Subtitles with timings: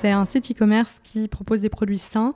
[0.00, 2.34] c'est un site e-commerce qui propose des produits sains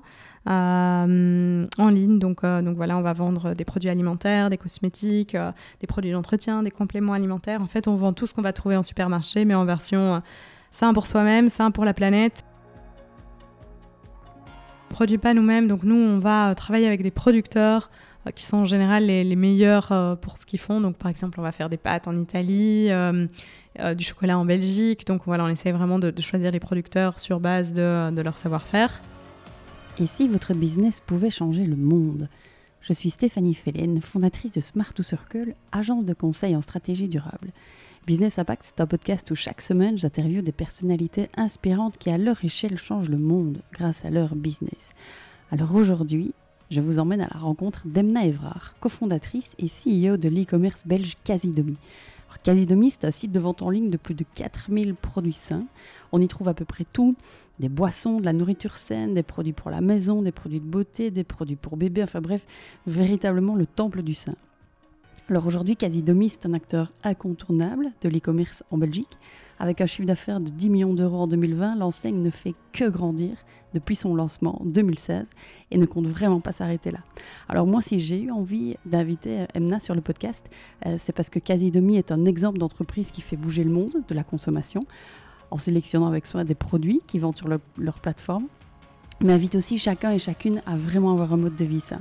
[0.49, 2.19] euh, en ligne.
[2.19, 6.11] Donc, euh, donc voilà, on va vendre des produits alimentaires, des cosmétiques, euh, des produits
[6.11, 7.63] d'entretien, des compléments alimentaires.
[7.63, 10.23] En fait, on vend tout ce qu'on va trouver en supermarché, mais en version
[10.73, 12.45] sain pour soi-même, sain pour la planète.
[14.91, 17.91] On produit pas nous-mêmes, donc nous, on va travailler avec des producteurs
[18.35, 20.81] qui sont en général les, meilleurs pour ce qu'ils font.
[20.81, 22.89] Donc, par exemple, on va faire des pâtes en Italie,
[23.97, 25.07] du chocolat en Belgique.
[25.07, 29.03] Donc, voilà, on essaie vraiment de, choisir les producteurs sur base de leur savoir-faire.
[29.99, 32.29] Et si votre business pouvait changer le monde?
[32.81, 37.53] Je suis Stéphanie Fellen, fondatrice de Smart to Circle, agence de conseil en stratégie durable.
[38.09, 42.45] Business Impact, c'est un podcast où chaque semaine j'interviewe des personnalités inspirantes qui à leur
[42.45, 44.91] échelle changent le monde grâce à leur business.
[45.53, 46.35] Alors aujourd'hui,
[46.73, 51.77] je vous emmène à la rencontre d'Emna Evrard, cofondatrice et CEO de l'e-commerce belge Casidomi.
[52.45, 55.67] Casidomi, c'est un site de vente en ligne de plus de 4000 produits sains.
[56.13, 57.15] On y trouve à peu près tout,
[57.61, 61.11] des boissons, de la nourriture saine, des produits pour la maison, des produits de beauté,
[61.11, 62.47] des produits pour bébé, enfin bref,
[62.87, 64.35] véritablement le temple du sein.
[65.33, 69.17] Alors aujourd'hui, Casidomi, c'est un acteur incontournable de l'e-commerce en Belgique.
[69.59, 73.39] Avec un chiffre d'affaires de 10 millions d'euros en 2020, l'enseigne ne fait que grandir
[73.73, 75.31] depuis son lancement en 2016
[75.71, 76.99] et ne compte vraiment pas s'arrêter là.
[77.49, 80.45] Alors moi, si j'ai eu envie d'inviter Emna sur le podcast,
[80.85, 84.15] euh, c'est parce que Casidomi est un exemple d'entreprise qui fait bouger le monde de
[84.15, 84.83] la consommation
[85.51, 88.49] en sélectionnant avec soi des produits qui vendent sur leur plateforme,
[89.23, 92.01] mais invite aussi chacun et chacune à vraiment avoir un mode de vie sain.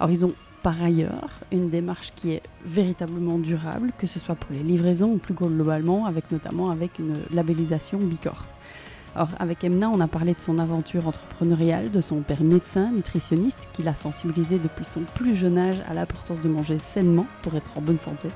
[0.00, 4.52] Alors ils ont par ailleurs une démarche qui est véritablement durable, que ce soit pour
[4.52, 8.46] les livraisons ou plus globalement, avec notamment avec une labellisation Bicorp.
[9.14, 13.68] Alors avec Emna, on a parlé de son aventure entrepreneuriale, de son père médecin, nutritionniste,
[13.72, 17.76] qui l'a sensibilisé depuis son plus jeune âge à l'importance de manger sainement pour être
[17.76, 18.28] en bonne santé,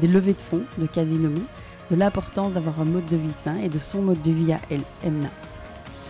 [0.00, 1.42] des levées de fonds de Casinomi,
[1.90, 4.60] de l'importance d'avoir un mode de vie sain et de son mode de vie à
[4.70, 5.28] elle, Emna.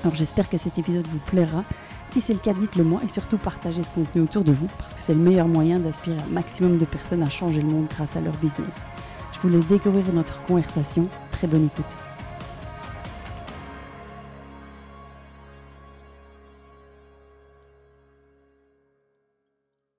[0.02, 1.64] Alors j'espère que cet épisode vous plaira.
[2.10, 4.94] Si c'est le cas, dites-le moi et surtout partagez ce contenu autour de vous parce
[4.94, 8.16] que c'est le meilleur moyen d'inspirer un maximum de personnes à changer le monde grâce
[8.16, 8.74] à leur business.
[9.32, 11.08] Je vous laisse découvrir notre conversation.
[11.30, 11.96] Très bonne écoute.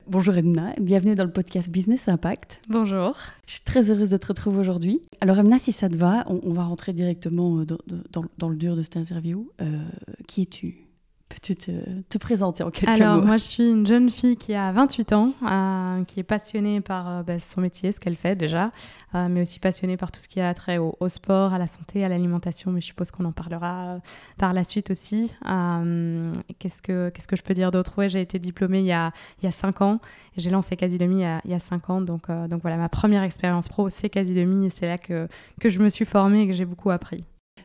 [0.09, 2.61] Bonjour Emna, bienvenue dans le podcast Business Impact.
[2.69, 3.17] Bonjour.
[3.45, 5.01] Je suis très heureuse de te retrouver aujourd'hui.
[5.19, 7.65] Alors Emna, si ça te va, on, va rentrer directement euh,
[8.09, 9.51] dans, le dur de cette interview.
[9.61, 9.83] Euh,
[10.25, 10.86] qui es-tu?
[11.37, 14.71] Peux-tu te, présenter en quelques mots Alors, moi, je suis une jeune fille qui a
[14.71, 18.71] 28 ans, euh, qui est passionnée par euh, bah, son métier, ce qu'elle fait déjà,
[19.13, 22.03] euh, mais aussi passionnée par tout ce qui a trait au, sport, à la santé,
[22.03, 23.99] à l'alimentation, mais je suppose qu'on en parlera
[24.37, 25.31] par la suite aussi.
[26.57, 27.93] qu'est-ce, que, qu'est-ce que je peux dire d'autre?
[27.97, 29.11] Ouais, j'ai été diplômée il y a,
[29.41, 29.99] il y a 5 ans,
[30.35, 32.61] et j'ai lancé Quasi Demi il y a, il y a 5 ans, donc, donc
[32.61, 35.27] voilà, ma première expérience pro, c'est Quasi Demi, et c'est là que,
[35.59, 37.19] que je me suis formée et que j'ai beaucoup appris.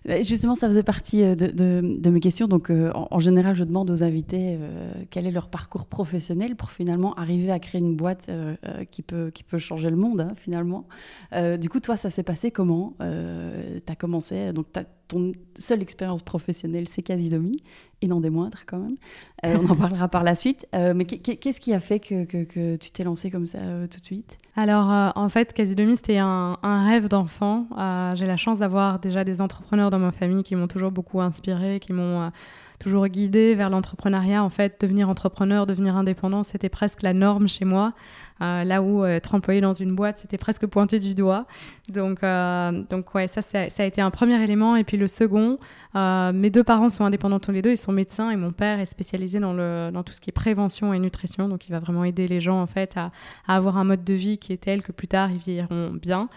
[0.05, 2.49] Justement, ça faisait partie euh, de, mes questions.
[2.49, 6.71] Donc, euh, en, général, je demande aux invités euh, quel est leur parcours professionnel pour
[6.71, 8.29] finalement arriver à créer une boîte
[8.91, 10.87] qui, peut, qui peut changer le monde, hein, finalement.
[11.59, 12.95] du coup, toi, ça s'est passé comment?
[13.01, 14.67] Tu as commencé, donc
[15.09, 17.57] ton seule expérience professionnelle, c'est Casidomi,
[18.01, 18.97] et non des moindres quand même.
[19.45, 20.67] on en parlera par la suite.
[20.73, 23.59] mais qu'est-ce qui a fait que, tu t'es lancé comme ça
[23.91, 24.39] tout de suite?
[24.57, 27.67] Alors, en fait, Casidomi, c'était un, un, rêve d'enfant.
[28.15, 31.81] J'ai la chance d'avoir déjà des entrepreneurs dans ma famille qui m'ont toujours beaucoup inspiré,
[31.81, 32.29] qui m'ont euh,
[32.79, 34.43] toujours guidé vers l'entrepreneuriat.
[34.43, 37.93] En fait, devenir entrepreneur, devenir indépendant, c'était presque la norme chez moi.
[38.41, 41.47] Euh, là où euh, être employé dans une boîte, c'était presque pointé du doigt.
[41.89, 44.77] Donc, euh, donc ouais, ça, ça, a été un premier élément.
[44.77, 45.59] Et puis le second,
[45.95, 48.87] mes deux parents sont indépendants tous les deux, ils sont médecins et mon père est
[48.87, 51.49] spécialisé dans, le, dans tout ce qui est prévention et nutrition.
[51.49, 53.11] Donc, il va vraiment aider les gens en fait à,
[53.47, 56.29] avoir un mode de vie qui est tel que plus tard ils vieilliront bien.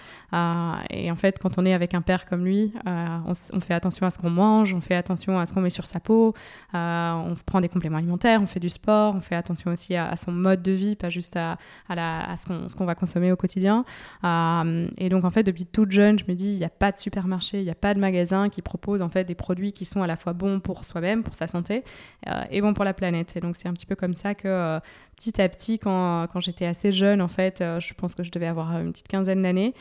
[0.89, 4.05] et en fait, quand on est avec un père comme lui, on, on, fait attention
[4.05, 6.33] à ce qu'on mange, on fait attention à ce qu'on met sur sa peau,
[6.73, 10.31] on prend des compléments alimentaires, on fait du sport, on fait attention aussi à, son
[10.31, 11.57] mode de vie, pas juste à,
[11.89, 13.85] à à, ce qu'on va consommer au quotidien.
[14.23, 16.91] Euh, et donc, en fait, depuis toute jeune, je me dis, il n'y a pas
[16.91, 19.85] de supermarché, il n'y a pas de magasin qui propose en fait des produits qui
[19.85, 21.83] sont à la fois bons pour soi-même, pour sa santé,
[22.27, 23.35] euh, et bons pour la planète.
[23.35, 24.79] Et donc, c'est un petit peu comme ça que euh,
[25.15, 28.77] petit à petit, quand, j'étais assez jeune, en fait, je pense que je devais avoir
[28.79, 29.73] une petite quinzaine d'années,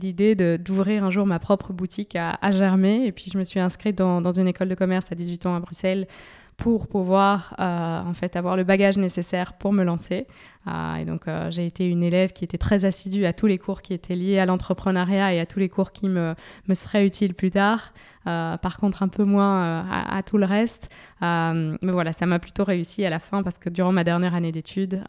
[0.00, 3.06] l'idée d'ouvrir un jour ma propre boutique a, germé.
[3.06, 5.54] Et puis, je me suis inscrite dans, dans, une école de commerce à 18 ans
[5.54, 6.06] à Bruxelles
[6.56, 10.26] pour pouvoir en fait avoir le bagage nécessaire pour me lancer.
[10.66, 13.94] Et donc, j'ai été une élève qui était très assidue à tous les cours qui
[13.94, 16.34] étaient liés à l'entrepreneuriat et à tous les cours qui me,
[16.68, 17.92] me seraient utiles plus tard.
[18.26, 20.90] Euh, par contre, un peu moins euh, à, tout le reste.
[21.22, 24.34] Euh, mais voilà, ça m'a plutôt réussi à la fin parce que durant ma dernière
[24.34, 25.02] année d'études,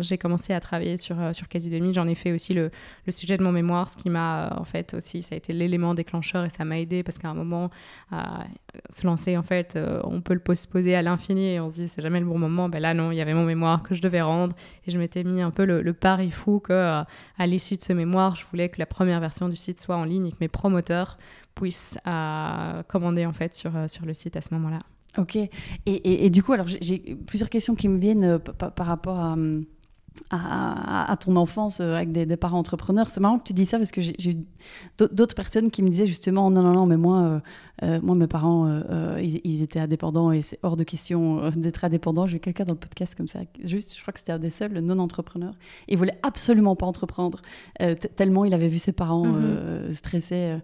[0.00, 1.94] j'ai commencé à travailler sur, sur quasi demi.
[1.94, 2.70] J'en ai fait aussi le,
[3.06, 5.94] le, sujet de mon mémoire, ce qui m'a en fait aussi, ça a été l'élément
[5.94, 7.70] déclencheur et ça m'a aidé parce qu'à un moment,
[8.90, 12.02] se lancer, en fait, on peut le postposer à l'infini et on se dit c'est
[12.02, 12.68] jamais le bon moment.
[12.68, 14.54] Ben là, non, il y avait mon mémoire que je devais rendre
[14.86, 18.36] et je m'étais mis un peu le, pari fou que à l'issue de ce mémoire,
[18.36, 21.18] je voulais que la première version du site soit en ligne et que mes promoteurs
[21.58, 24.80] puissent euh, commander en fait sur, euh, sur le site à ce moment-là.
[25.16, 25.36] Ok.
[25.36, 25.48] Et,
[25.86, 29.36] et, du coup, alors j'ai plusieurs questions qui me viennent euh, par rapport à,
[30.30, 33.10] à, ton enfance euh, avec des, parents entrepreneurs.
[33.10, 34.36] C'est marrant que tu dis ça parce que j'ai eu
[34.98, 37.40] d'autres personnes qui me disaient justement non, non, non, mais moi, euh,
[37.82, 38.82] euh, moi mes parents,
[39.18, 42.26] ils, étaient indépendants et c'est hors de question d'être indépendant.
[42.26, 44.50] J'ai eu quelqu'un dans le podcast comme ça, juste, je crois que c'était un des
[44.50, 45.54] seuls non-entrepreneurs.
[45.88, 47.40] Il voulait absolument pas entreprendre,
[48.16, 49.92] tellement il avait vu ses parents mm-hmm.
[49.92, 50.56] stressés.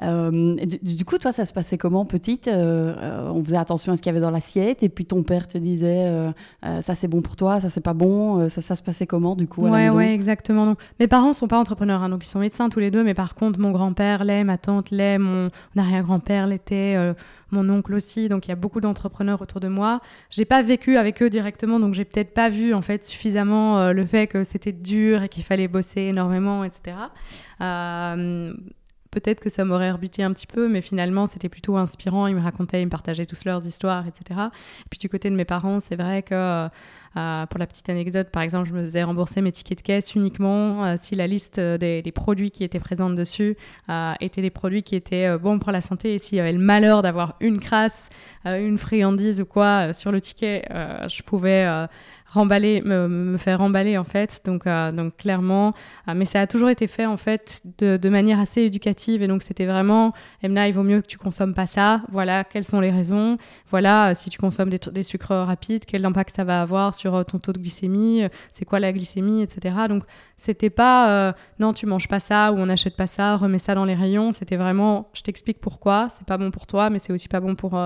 [0.00, 4.14] Du, coup, toi, ça se passait comment petite On faisait attention à ce qu'il y
[4.14, 6.32] avait dans l'assiette et puis ton père te disait
[6.62, 9.46] ça c'est bon pour toi, ça c'est pas bon, ça, ça se passait comment du
[9.46, 10.66] coup à ouais, la maison Ouais, exactement.
[10.66, 13.14] Donc, mes parents sont pas entrepreneurs, hein, donc ils sont médecins tous les deux, mais
[13.14, 17.14] par contre, mon grand-père l'est, ma tante l'est, mon, arrière-grand-père l'était, euh,
[17.52, 18.28] mon oncle aussi.
[18.28, 20.00] Donc, il y a beaucoup d'entrepreneurs autour de moi.
[20.28, 23.92] J'ai pas vécu avec eux directement, donc j'ai peut-être pas vu en fait suffisamment euh,
[23.92, 26.96] le fait que c'était dur et qu'il fallait bosser énormément, etc.
[27.60, 28.52] Euh,
[29.12, 32.26] peut-être que ça m'aurait rebuté un petit peu, mais finalement, c'était plutôt inspirant.
[32.26, 34.40] Ils me racontaient, ils me partageaient tous leurs histoires, etc.
[34.80, 36.68] Et puis, du côté de mes parents, c'est vrai que
[37.16, 40.14] euh, pour la petite anecdote, par exemple, je me faisais rembourser mes tickets de caisse
[40.14, 43.56] uniquement euh, si la liste des, produits qui étaient présents dessus
[43.88, 46.58] euh, étaient des produits qui étaient bons pour la santé et s'il y avait le
[46.58, 48.10] malheur d'avoir une crasse,
[48.44, 50.64] une friandise ou quoi sur le ticket,
[51.08, 51.66] je pouvais
[52.26, 54.40] remballer, me, faire remballer en fait.
[54.44, 54.64] Donc,
[55.18, 55.74] clairement,
[56.12, 59.66] mais ça a toujours été fait en fait de, manière assez éducative et donc c'était
[59.66, 60.12] vraiment,
[60.42, 62.02] Emna, il vaut mieux que tu consommes pas ça.
[62.08, 63.36] Voilà, quelles sont les raisons.
[63.68, 67.52] Voilà, si tu consommes des, sucres rapides, quel impact ça va avoir sur ton taux
[67.52, 69.74] de glycémie, c'est quoi la glycémie, etc.
[69.88, 70.04] Donc
[70.36, 73.84] c'était pas non, tu manges pas ça ou on n'achète pas ça, remets ça dans
[73.84, 74.32] les rayons.
[74.32, 77.54] C'était vraiment, je t'explique pourquoi, c'est pas bon pour toi, mais c'est aussi pas bon
[77.54, 77.78] pour,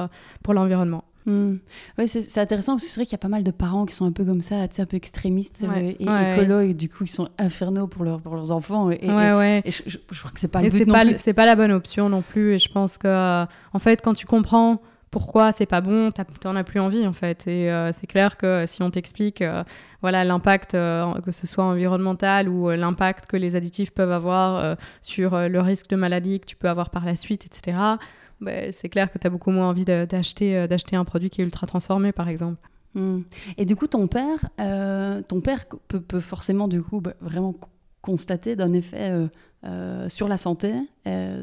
[0.42, 1.04] pour l'environnement.
[1.26, 1.56] Hmm.
[1.96, 3.94] Oui, c'est intéressant parce que c'est vrai qu'il y a pas mal de parents qui
[3.94, 7.08] sont un peu comme ça, un peu extrémistes euh, et écolos, et du coup ils
[7.08, 8.90] sont infernaux pour, leur, pour leurs enfants.
[8.90, 12.10] Et, ouais, et, je, crois que c'est pas le but C'est pas la bonne option
[12.10, 12.54] non plus.
[12.54, 14.82] Et je pense que, en fait, quand tu comprends
[15.14, 17.46] pourquoi c'est pas bon, t'en as plus envie en fait.
[17.46, 19.62] Et euh, c'est clair que si on t'explique euh,
[20.02, 25.60] voilà l'impact, que ce soit environnemental ou l'impact que les additifs peuvent avoir sur le
[25.60, 27.96] risque de maladie que tu peux avoir par la suite, etc
[28.40, 31.44] bah, c'est clair que tu as beaucoup moins envie d'acheter euh, un produit qui est
[31.44, 32.58] ultra transformé, par exemple.
[32.94, 33.22] Hmm.
[33.56, 37.54] Et du coup, ton père, euh, ton père peut, peut, forcément du coup bah, vraiment
[38.04, 39.28] constater d'un effet euh,
[39.64, 40.74] euh, sur la santé,
[41.06, 41.42] euh,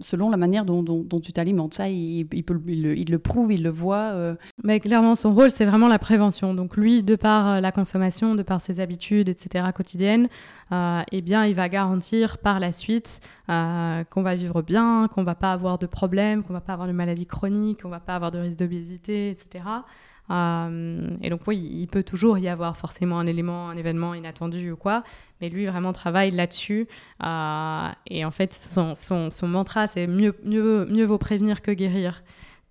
[0.00, 1.72] selon la manière dont, tu t'alimentes.
[1.72, 4.36] Ça, il, il, le, prouve, il le voit.
[4.62, 6.52] Mais clairement, son rôle, c'est vraiment la prévention.
[6.52, 10.28] Donc lui, de par la consommation, de par ses habitudes, etc., quotidiennes,
[10.70, 15.52] eh bien, il va garantir par la suite qu'on va vivre bien, qu'on va pas
[15.52, 18.40] avoir de problèmes, qu'on va pas avoir de maladies chroniques, qu'on va pas avoir de
[18.40, 19.64] risque d'obésité, etc.
[20.30, 24.72] Euh, et donc oui, il peut toujours y avoir forcément un élément, un événement inattendu
[24.72, 25.04] ou quoi,
[25.40, 26.88] mais lui vraiment travaille là-dessus.
[27.24, 32.22] Euh, et en fait, son, mantra, c'est mieux, mieux, mieux vaut prévenir que guérir.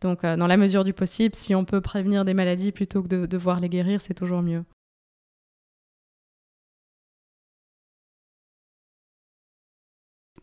[0.02, 3.08] Donc euh, dans la mesure du possible, si on peut prévenir des maladies plutôt que
[3.08, 4.64] de devoir les guérir, c'est toujours mieux.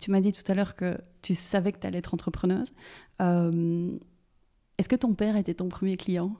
[0.00, 2.72] Tu m'as dit tout à l'heure que tu savais que tu allais être entrepreneuse.
[4.78, 6.36] Est-ce que ton père était ton premier client?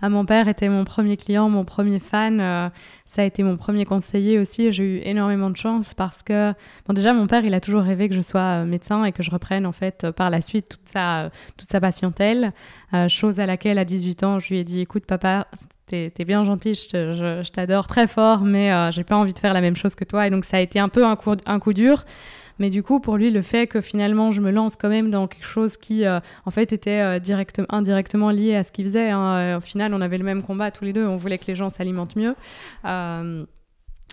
[0.00, 2.40] Ah, mon père était mon premier client, mon premier fan.
[2.40, 2.68] Euh,
[3.04, 4.72] ça a été mon premier conseiller aussi.
[4.72, 6.52] J'ai eu énormément de chance parce que,
[6.86, 9.24] bon, déjà, mon père, il a toujours rêvé que je sois euh, médecin et que
[9.24, 12.52] je reprenne, en fait, euh, par la suite, toute sa, toute sa patientèle.
[13.08, 15.48] chose à laquelle, à 18 ans, je lui ai dit écoute, papa,
[15.86, 19.60] t'es es bien gentil, je, t'adore très fort, mais j'ai pas envie de faire la
[19.60, 20.26] même chose que toi.
[20.26, 22.04] Et donc, ça a été un peu un coup, un coup dur.
[22.58, 25.26] Mais du coup, pour lui, le fait que finalement je me lance quand même dans
[25.26, 29.10] quelque chose qui, euh, en fait, était euh, indirectement lié à ce qu'il faisait.
[29.10, 29.36] Hein.
[29.36, 31.06] Euh, au final, on avait le même combat tous les deux.
[31.06, 32.34] On voulait que les gens s'alimentent mieux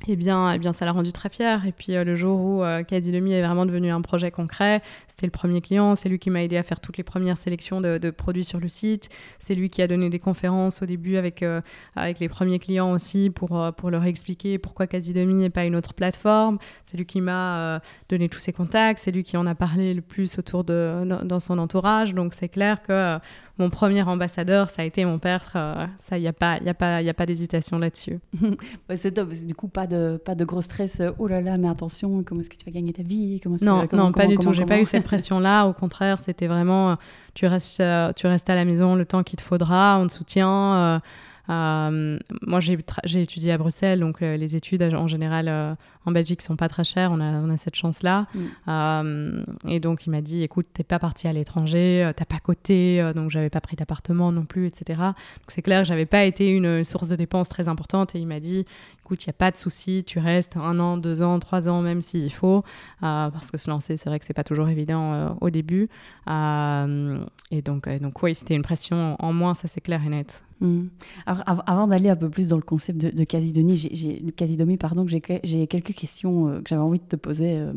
[0.08, 1.66] eh bien, eh bien, ça l'a rendu très fier.
[1.66, 5.26] Et puis, euh, le jour où euh, Demi est vraiment devenu un projet concret, c'était
[5.26, 5.96] le premier client.
[5.96, 8.68] C'est lui qui m'a aidé à faire toutes les premières sélections de, produits sur le
[8.68, 9.10] site.
[9.40, 11.62] C'est lui qui a donné des conférences au début avec, euh,
[11.96, 15.76] avec les premiers clients aussi pour, euh, pour leur expliquer pourquoi Demi n'est pas une
[15.76, 16.58] autre plateforme.
[16.86, 19.00] C'est lui qui m'a donné tous ses contacts.
[19.00, 22.14] C'est lui qui en a parlé le plus autour de, dans son entourage.
[22.14, 23.18] Donc, c'est clair que
[23.58, 25.52] mon premier ambassadeur, ça a été mon père.
[25.56, 28.20] Euh, ça, il n'y a pas, y a pas, y a pas d'hésitation là-dessus.
[28.96, 29.30] c'est top.
[29.30, 31.02] Du coup, pas de, pas de gros stress.
[31.20, 33.88] Oh là là, mais attention, comment est-ce que tu vas gagner ta vie comment Non,
[33.88, 34.52] que, non, pas du tout.
[34.54, 35.66] J'ai pas eu cette pression-là.
[35.66, 36.98] Au contraire, c'était vraiment,
[37.34, 37.84] tu restes,
[38.16, 40.00] tu restes à la maison le temps qu'il te faudra.
[40.00, 40.76] On te soutient.
[40.76, 41.00] Euh,
[41.48, 45.76] moi, j'ai étudié à Bruxelles, donc euh, les études en général euh,
[46.06, 47.12] en Belgique sont pas très chères.
[47.12, 48.28] On a, on a cette chance-là.
[48.34, 49.44] Mm.
[49.68, 53.32] et donc, il m'a dit écoute, t'es pas parti à l'étranger, t'as pas coté, donc
[53.32, 55.00] j'avais pas pris d'appartement non plus, etc.
[55.00, 55.16] Donc,
[55.50, 58.16] c'est clair que j'avais pas été une source de dépenses très importante.
[58.16, 58.66] Et il m'a dit
[59.04, 61.82] écoute, il n'y a pas de souci, tu restes un an, deux ans, trois ans,
[61.82, 62.64] même s'il faut,
[63.02, 65.90] parce que se lancer, c'est vrai que c'est pas toujours évident au début.
[66.28, 70.45] et donc, donc oui, c'était une pression en moins, ça c'est clair et net.
[70.62, 70.88] Hmm.
[71.26, 76.48] Alors, avant d'aller un peu plus dans le concept de, de Casidonie, j'ai, quelques questions
[76.48, 77.74] euh, que j'avais envie de te poser euh,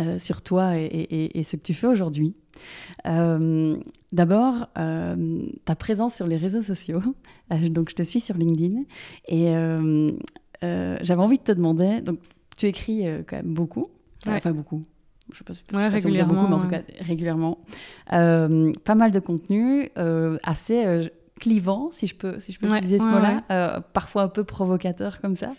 [0.00, 2.34] euh, sur toi et, ce que tu fais aujourd'hui.
[3.04, 7.02] d'abord, ta présence sur les réseaux sociaux.
[7.70, 8.82] donc, je te suis sur LinkedIn
[9.28, 9.52] et
[10.62, 12.00] j'avais envie de te demander.
[12.00, 12.18] Donc,
[12.56, 13.86] tu écris quand même beaucoup,
[14.26, 14.82] enfin beaucoup
[15.32, 17.58] je sais pas, si ouais, régulièrement, beaucoup, mais en tout cas régulièrement.
[18.08, 19.88] pas mal de contenu,
[20.42, 21.08] assez,
[21.40, 25.20] clivant, si je peux, si je peux utiliser ce mot-là, euh, parfois un peu provocateur
[25.20, 25.52] comme ça.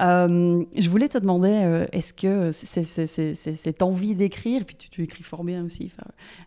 [0.00, 5.24] Euh, je voulais te demander, euh, est-ce que c'est, cette envie d'écrire, puis tu, écris
[5.24, 5.90] fort bien aussi,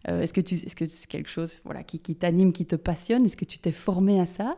[0.07, 3.25] est-ce que, tu, est-ce que c'est quelque chose voilà, qui, qui t'anime, qui te passionne
[3.25, 4.55] Est-ce que tu t'es formé à ça?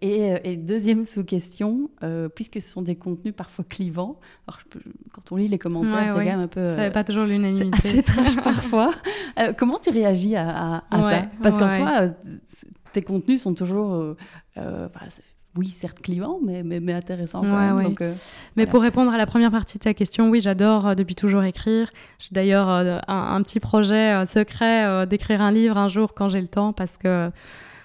[0.00, 1.90] Et, deuxième sous-question,
[2.34, 4.18] puisque ce sont des contenus parfois clivants,
[4.48, 4.60] alors
[5.12, 6.68] quand on lit les commentaires, c'est quand même un peu...
[6.68, 7.78] Ça n'est pas toujours l'unanimité.
[7.82, 8.90] C'est assez trash parfois.
[9.58, 11.20] comment tu réagis à, ça?
[11.42, 12.14] Parce qu'en soi
[12.92, 14.16] tes contenus sont toujours, euh,
[14.58, 15.00] euh, bah,
[15.56, 17.42] oui, certes clivants, mais, mais, mais intéressants.
[17.42, 18.14] Donc, euh,
[18.56, 21.90] mais pour répondre à la première partie de ta question, oui, j'adore depuis toujours écrire.
[22.18, 26.72] J'ai d'ailleurs un, petit projet secret d'écrire un livre un jour quand j'ai le temps,
[26.72, 27.30] parce que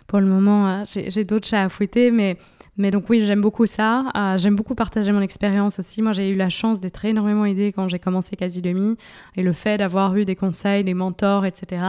[0.07, 2.37] pour le moment, j'ai d'autres chats à fouetter, mais
[2.79, 4.05] mais donc oui, j'aime beaucoup ça.
[4.15, 6.01] Euh, j'aime beaucoup partager mon expérience aussi.
[6.01, 8.95] Moi, j'ai eu la chance d'être énormément aidée quand j'ai commencé Quasi Demi.
[9.35, 11.83] Et le fait d'avoir eu des conseils, des mentors, etc.,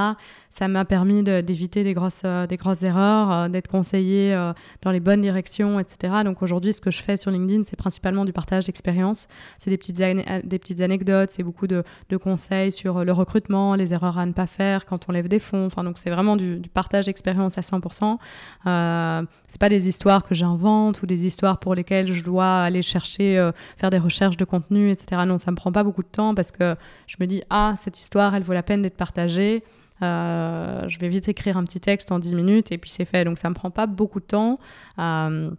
[0.50, 4.37] ça m'a permis d'éviter des grosses, euh, des grosses erreurs, euh, d'être conseillée
[4.83, 6.14] dans les bonnes directions, etc.
[6.25, 9.28] Donc aujourd'hui, ce que je fais sur LinkedIn, c'est principalement du partage d'expérience.
[9.59, 13.95] C'est des petites, des petites anecdotes, c'est beaucoup de, de, conseils sur le recrutement, les
[13.95, 15.66] erreurs à ne pas faire quand on lève des fonds.
[15.66, 18.19] Enfin, donc c'est vraiment du, partage d'expérience à 100%.
[18.66, 22.83] Euh, c'est pas des histoires que j'invente ou des histoires pour lesquelles je dois aller
[22.83, 25.23] chercher, euh, faire des recherches de contenu, etc.
[25.26, 26.76] Non, ça me prend pas beaucoup de temps parce que
[27.07, 29.62] je me dis, ah, cette histoire, elle vaut la peine d'être partagée.
[30.02, 33.25] Euh, je vais vite écrire un petit texte en 10 minutes et puis c'est fait.
[33.25, 34.59] Donc ça me prend pas beaucoup de temps.
[34.99, 35.50] Euh,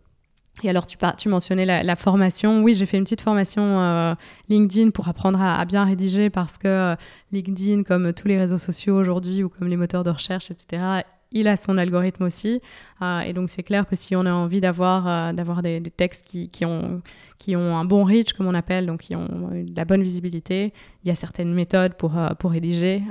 [0.63, 2.61] et alors, tu, mentionnais la, formation.
[2.61, 4.15] Oui, j'ai fait une petite formation
[4.49, 6.95] LinkedIn pour apprendre à, bien rédiger parce que
[7.31, 11.47] LinkedIn, comme tous les réseaux sociaux aujourd'hui ou comme les moteurs de recherche, etc., il
[11.47, 12.61] a son algorithme aussi.
[13.01, 16.65] Euh, et donc, c'est clair que si on a envie d'avoir euh, des, textes qui,
[16.65, 17.01] ont,
[17.47, 21.11] un bon reach, comme on appelle, donc qui ont de la bonne visibilité, il y
[21.11, 23.01] a certaines méthodes euh, pour rédiger.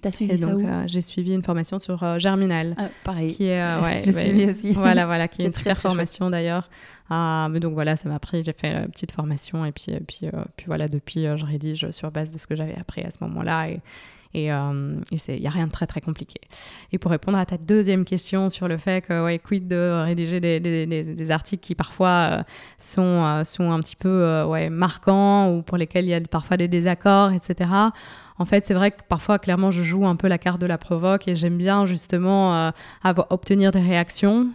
[0.00, 2.74] T'as suivi donc, J'ai suivi une formation sur Germinal.
[2.78, 3.34] Ah, pareil.
[3.34, 4.72] Qui est, ouais, j'ai suivi aussi.
[4.86, 6.68] Voilà, voilà, qui est une super formation d'ailleurs.
[7.10, 10.66] mais donc voilà, ça m'a pris, j'ai fait une petite formation et puis, puis, puis
[10.66, 13.70] voilà, depuis, je rédige sur base de ce que j'avais appris à ce moment-là.
[13.70, 13.80] Et,
[14.34, 16.40] et il euh, n'y a rien de très très compliqué.
[16.92, 20.40] Et pour répondre à ta deuxième question sur le fait que, ouais, quid de rédiger
[20.40, 22.42] des, articles qui parfois euh,
[22.78, 26.56] sont, euh, sont un petit peu ouais, marquants ou pour lesquels il y a parfois
[26.56, 27.70] des désaccords, etc.
[28.38, 30.76] En fait, c'est vrai que parfois, clairement, je joue un peu la carte de la
[30.76, 32.70] provoque et j'aime bien justement
[33.30, 34.50] obtenir des réactions.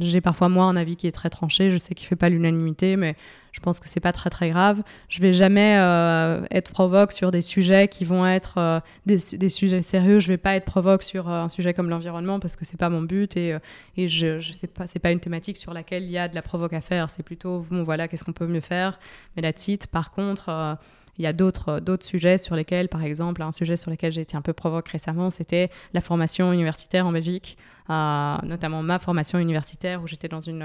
[0.00, 2.96] J'ai parfois moi un avis qui est très tranché, je sais qu'il fait pas l'unanimité,
[2.96, 3.16] mais
[3.56, 4.82] je pense que c'est pas très très grave.
[5.08, 9.80] Je vais jamais euh, être provoque sur des sujets qui vont être euh, des, sujets
[9.80, 10.20] sérieux.
[10.20, 12.90] Je vais pas être provoque sur euh, un sujet comme l'environnement parce que c'est pas
[12.90, 13.56] mon but et,
[13.96, 16.34] et je, je sais pas, c'est pas une thématique sur laquelle il y a de
[16.34, 17.08] la provoque à faire.
[17.08, 18.98] C'est plutôt bon voilà qu'est-ce qu'on peut mieux faire?
[19.36, 20.76] Mais la titre, par contre.
[21.18, 24.22] Il y a d'autres d'autres sujets sur lesquels, par exemple, un sujet sur lequel j'ai
[24.22, 27.56] été un peu provoque récemment, c'était la formation universitaire en Belgique,
[27.88, 30.64] notamment ma formation universitaire où j'étais dans une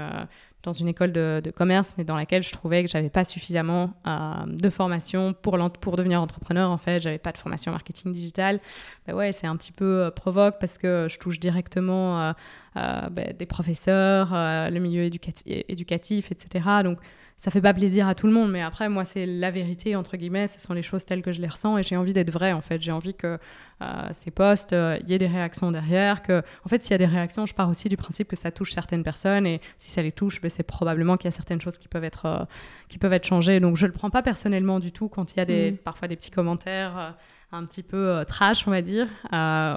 [0.62, 4.34] dans une école de, commerce, mais dans laquelle je trouvais que j'avais pas suffisamment euh,
[4.46, 6.70] de formation pour, pour devenir entrepreneur.
[6.70, 8.60] En fait, j'avais pas de formation marketing digital.
[9.06, 12.32] Ben ouais, c'est un petit peu euh, provoque parce que je touche directement
[12.76, 16.68] euh, ben, des professeurs, le milieu éducatif, etc.
[16.84, 16.98] Donc,
[17.42, 20.16] ça fait pas plaisir à tout le monde, mais après, moi, c'est la vérité, entre
[20.16, 22.52] guillemets, ce sont les choses telles que je les ressens et j'ai envie d'être vrai,
[22.52, 22.80] en fait.
[22.80, 23.36] J'ai envie que
[23.82, 26.94] euh, ces posts, il euh, y ait des réactions derrière, que, en fait, s'il y
[26.94, 29.90] a des réactions, je pars aussi du principe que ça touche certaines personnes et si
[29.90, 32.44] ça les touche, ben, c'est probablement qu'il y a certaines choses qui peuvent être, euh,
[32.88, 33.58] qui peuvent être changées.
[33.58, 35.78] Donc, je le prends pas personnellement du tout quand il y a des, mm.
[35.78, 37.16] parfois des petits commentaires
[37.50, 39.08] un petit peu trash, on va dire.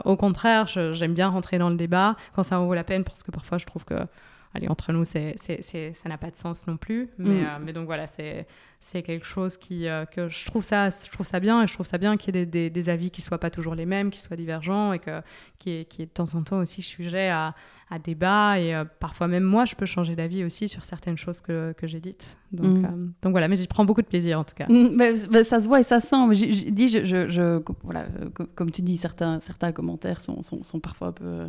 [0.06, 3.24] au contraire, j'aime bien rentrer dans le débat quand ça en vaut la peine, parce
[3.24, 3.96] que parfois je trouve que
[4.56, 7.10] allez, entre nous, c'est, ça n'a pas de sens non plus.
[7.18, 7.48] Mais, mm.
[7.64, 8.48] mais donc voilà, c'est,
[8.86, 11.74] c'est quelque chose qui euh, que je trouve ça je trouve ça bien et je
[11.74, 14.12] trouve ça bien qu'il y ait des, des, avis qui soient pas toujours les mêmes
[14.12, 15.22] qui soient divergents et que
[15.58, 17.56] qui est qui est de temps en temps aussi sujet à,
[17.90, 21.42] à débat et euh, parfois même moi je peux changer d'avis aussi sur certaines choses
[21.42, 22.86] que, que j'ai dites donc mm.
[22.86, 25.68] euh, donc voilà mais j'y prends beaucoup de plaisir en tout cas mm, ça se
[25.68, 28.06] voit et ça sent je, dis je, je, voilà
[28.54, 31.48] comme tu dis certains certains commentaires sont, sont, sont parfois un peu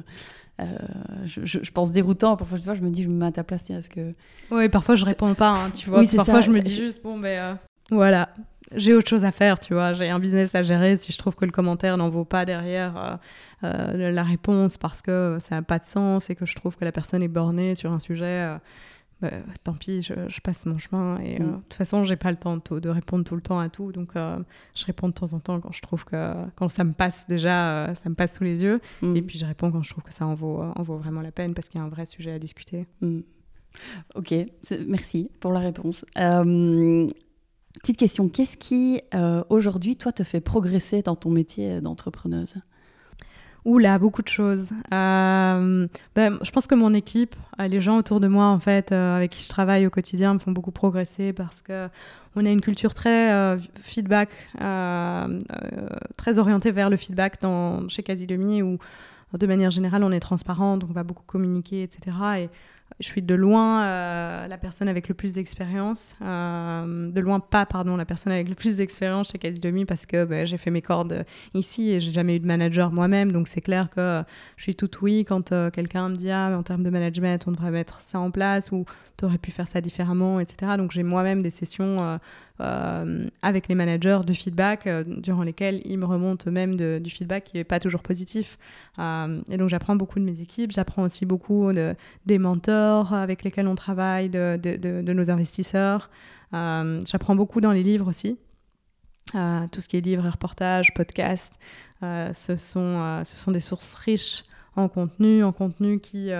[1.24, 3.90] je, je, pense déroutant parfois je me dis je me mets à ta place est-ce
[3.90, 4.14] que
[4.50, 7.54] oui parfois je réponds pas hein, tu vois parfois je me dis juste bon euh,
[7.90, 8.30] voilà,
[8.74, 9.92] j'ai autre chose à faire, tu vois.
[9.92, 10.96] J'ai un business à gérer.
[10.96, 13.16] Si je trouve que le commentaire n'en vaut pas derrière euh,
[13.64, 16.84] euh, la réponse parce que ça n'a pas de sens et que je trouve que
[16.84, 18.56] la personne est bornée sur un sujet,
[19.20, 19.30] bah,
[19.64, 21.18] tant pis, je, passe mon chemin.
[21.20, 21.46] Et mm.
[21.46, 23.92] de toute façon, j'ai pas le temps de, répondre tout le temps à tout.
[23.92, 27.26] Donc, je réponds de temps en temps quand je trouve que quand ça me passe
[27.28, 28.80] déjà, ça me passe sous les yeux.
[29.02, 29.16] Mm.
[29.16, 31.32] Et puis, je réponds quand je trouve que ça en vaut, en vaut vraiment la
[31.32, 32.86] peine parce qu'il y a un vrai sujet à discuter.
[33.00, 33.20] Mm.
[34.14, 34.34] Ok,
[34.86, 36.04] merci pour la réponse.
[36.18, 37.06] Euh,
[37.80, 42.56] petite question, qu'est-ce qui euh, aujourd'hui, toi, te fait progresser dans ton métier d'entrepreneuse?
[43.66, 44.66] Oula, beaucoup de choses.
[44.94, 49.32] Euh, ben, je pense que mon équipe, les gens autour de moi, en fait, avec
[49.32, 51.88] qui je travaille au quotidien, me font beaucoup progresser parce que
[52.36, 54.30] on a une culture très feedback,
[56.16, 58.78] très orientée vers le feedback dans, chez Casidemi, où
[59.36, 62.16] de manière générale, on est transparent, donc on va beaucoup communiquer, etc.
[62.38, 62.50] Et
[62.98, 67.66] je suis de loin euh, la personne avec le plus d'expérience, euh, de loin pas,
[67.66, 70.80] pardon, la personne avec le plus d'expérience chez Casidomi parce que bah, j'ai fait mes
[70.80, 74.22] cordes ici et j'ai jamais eu de manager moi-même, donc c'est clair que
[74.56, 77.52] je suis tout oui quand euh, quelqu'un me dit ah, en termes de management, on
[77.52, 78.86] devrait mettre ça en place ou
[79.18, 80.72] tu aurais pu faire ça différemment, etc.
[80.78, 82.18] Donc j'ai moi-même des sessions
[82.60, 87.44] euh, avec les managers de feedback euh, durant lesquels ils me remontent même du feedback
[87.44, 88.56] qui n'est pas toujours positif.
[88.98, 91.94] Euh, et donc j'apprends beaucoup de mes équipes, j'apprends aussi beaucoup de,
[92.24, 96.10] des mentors avec lesquels on travaille, de, nos investisseurs.
[96.52, 98.38] j'apprends beaucoup dans les livres aussi.
[99.34, 101.58] tout ce qui est livres, reportages, podcasts,
[102.00, 104.44] ce, sont, ce sont des sources riches
[104.76, 106.30] en contenu, en contenu qui,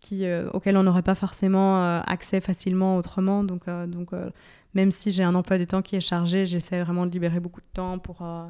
[0.00, 3.44] qui, auquel on n'aurait pas forcément accès facilement autrement.
[3.44, 3.62] Donc
[4.74, 7.60] même si j'ai un emploi de temps qui est chargé, j'essaie vraiment de libérer beaucoup
[7.60, 8.46] de temps pour, euh,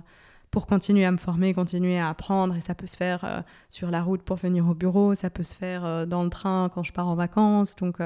[0.51, 2.57] pour continuer à me former, continuer à apprendre.
[2.57, 5.43] Et ça peut se faire euh, sur la route pour venir au bureau, ça peut
[5.43, 7.77] se faire euh, dans le train quand je pars en vacances.
[7.77, 7.97] Donc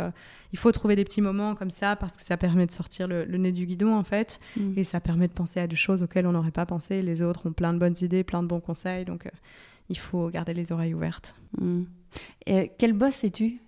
[0.53, 3.25] il faut trouver des petits moments comme ça parce que ça permet de sortir le,
[3.25, 4.41] nez du guidon en fait.
[4.57, 4.73] Mm.
[4.77, 7.03] Et ça permet de penser à des choses auxquelles on n'aurait pas pensé.
[7.03, 9.05] Les autres ont plein de bonnes idées, plein de bons conseils.
[9.05, 9.29] Donc
[9.89, 11.35] il faut garder les oreilles ouvertes.
[11.61, 11.83] Mm.
[12.47, 13.61] Et quel boss es-tu?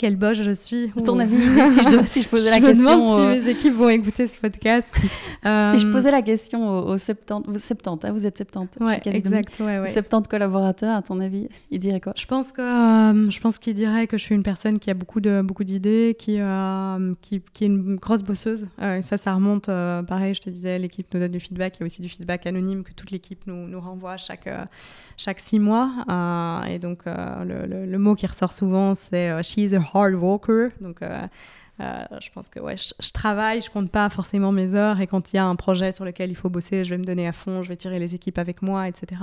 [0.00, 0.90] Quel boss je suis.
[1.04, 2.74] ton avis, si je, si je posais la question.
[2.74, 4.92] Je me demande si mes équipes vont écouter ce podcast.
[5.42, 8.84] Si je euh, posais la question aux, 70, 70 hein, vous êtes 70.
[8.84, 9.58] Ouais, exact.
[9.58, 9.90] Ouais, ouais.
[9.90, 12.12] 70 collaborateurs, à ton avis, ils diraient quoi?
[12.14, 14.94] Je pense que euh, je pense qu'ils diraient que je suis une personne qui a
[14.94, 18.66] beaucoup de beaucoup d'idées, qui, euh, qui, qui est une grosse bosseuse.
[18.82, 19.66] et ça, ça remonte.
[19.66, 21.78] pareil, je te disais, l'équipe nous donne du feedback.
[21.78, 24.48] Il y a aussi du feedback anonyme que toute l'équipe nous, nous renvoie chaque
[25.16, 25.90] chaque six mois.
[26.68, 30.70] et donc le, le, le, mot qui ressort souvent, c'est she's a hard worker.
[30.80, 31.26] Donc, euh,
[31.80, 35.32] euh, je pense que ouais, je, travaille, je compte pas forcément mes heures et quand
[35.32, 37.32] il y a un projet sur lequel il faut bosser, je vais me donner à
[37.32, 39.22] fond, je vais tirer les équipes avec moi, etc.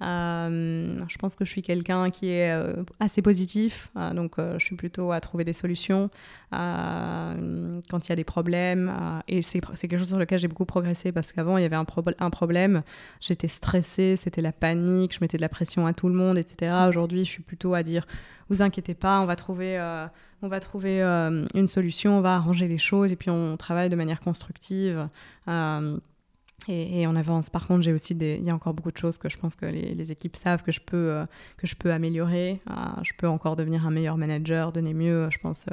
[0.00, 2.52] Euh, je pense que je suis quelqu'un qui est
[2.98, 6.10] assez positif, donc je suis plutôt à trouver des solutions
[6.50, 8.92] quand il y a des problèmes.
[9.28, 11.84] et c'est quelque chose sur lequel j'ai beaucoup progressé parce qu'avant il y avait un,
[12.30, 12.82] problème,
[13.20, 16.74] j'étais stressée, c'était la panique, je mettais de la pression à tout le monde, etc.
[16.88, 18.06] Aujourd'hui, je suis plutôt à dire
[18.52, 20.06] vous inquiétez pas, on va trouver, euh,
[20.42, 23.88] on va trouver euh, une solution, on va arranger les choses et puis on travaille
[23.88, 25.08] de manière constructive.
[25.48, 25.96] Euh,
[26.68, 27.50] et, on avance.
[27.50, 28.36] Par contre, j'ai aussi des...
[28.40, 30.72] il y a encore beaucoup de choses que je pense que les, équipes savent que
[30.72, 31.24] je peux,
[31.56, 32.60] que je peux améliorer.
[33.02, 35.66] je peux encore devenir un meilleur manager, donner mieux, je pense,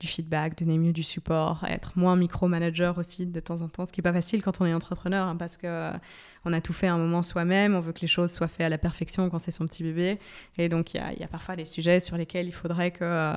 [0.00, 3.92] du feedback, donner mieux du support, être moins micro-manager aussi de temps en temps, ce
[3.92, 5.92] qui n'est pas facile quand on est entrepreneur, hein, parce que
[6.44, 8.68] on a tout fait un moment soi-même, on veut que les choses soient faites à
[8.68, 10.18] la perfection quand c'est son petit bébé.
[10.58, 13.34] Et donc, il y a, parfois des sujets sur lesquels il faudrait que,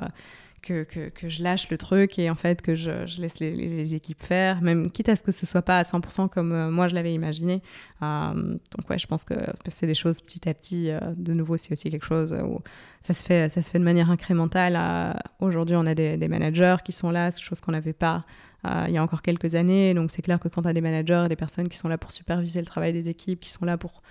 [0.70, 2.90] euh, que, que, je lâche le truc et en fait que je,
[3.20, 6.52] laisse les, équipes faire, même quitte à ce que ce soit pas à 100% comme
[6.52, 7.62] euh, moi je l'avais imaginé.
[8.02, 8.34] Euh,
[8.76, 9.34] donc, ouais, je pense que,
[9.68, 10.90] c'est des choses petit à petit.
[11.16, 12.60] de nouveau, c'est aussi quelque chose où
[13.00, 15.16] ça se fait, ça se fait de manière incrémentale.
[15.40, 18.24] Aujourd'hui, on a des, managers qui sont là, chose qu'on n'avait pas
[18.66, 19.94] euh, il y a encore quelques années.
[19.94, 22.12] Donc c'est clair que quand tu as des managers des personnes qui sont là pour
[22.12, 24.02] superviser le travail des équipes, qui sont là pour,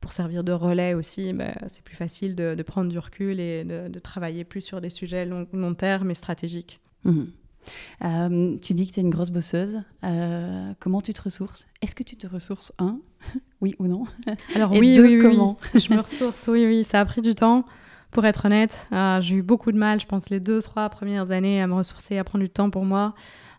[0.00, 3.98] pour servir de relais aussi, bah, c'est plus facile de, prendre du recul et de,
[3.98, 6.80] travailler plus sur des sujets long, long terme et stratégiques.
[7.04, 8.58] Mhm.
[8.60, 9.80] tu dis que tu es une grosse bosseuse.
[10.80, 11.66] comment tu te ressources?
[11.82, 12.98] Est-ce que tu te ressources, un?
[13.60, 14.04] Oui ou non?
[14.54, 15.58] Alors oui, oui, comment?
[15.74, 16.82] Je me ressource, oui, oui.
[16.82, 17.66] Ça a pris du temps.
[18.10, 18.88] Pour être honnête,
[19.20, 22.18] j'ai eu beaucoup de mal, je pense, les deux, trois premières années à me ressourcer,
[22.18, 23.14] à prendre du temps pour moi.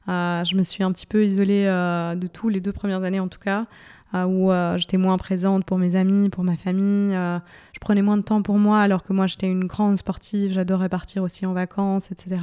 [0.07, 3.39] je me suis un petit peu isolée de tout, les deux premières années en tout
[3.39, 3.67] cas.
[4.13, 7.15] Où euh, j'étais moins présente pour mes amis, pour ma famille.
[7.15, 7.39] Euh,
[7.73, 10.89] je prenais moins de temps pour moi alors que moi j'étais une grande sportive, j'adorais
[10.89, 12.41] partir aussi en vacances, etc.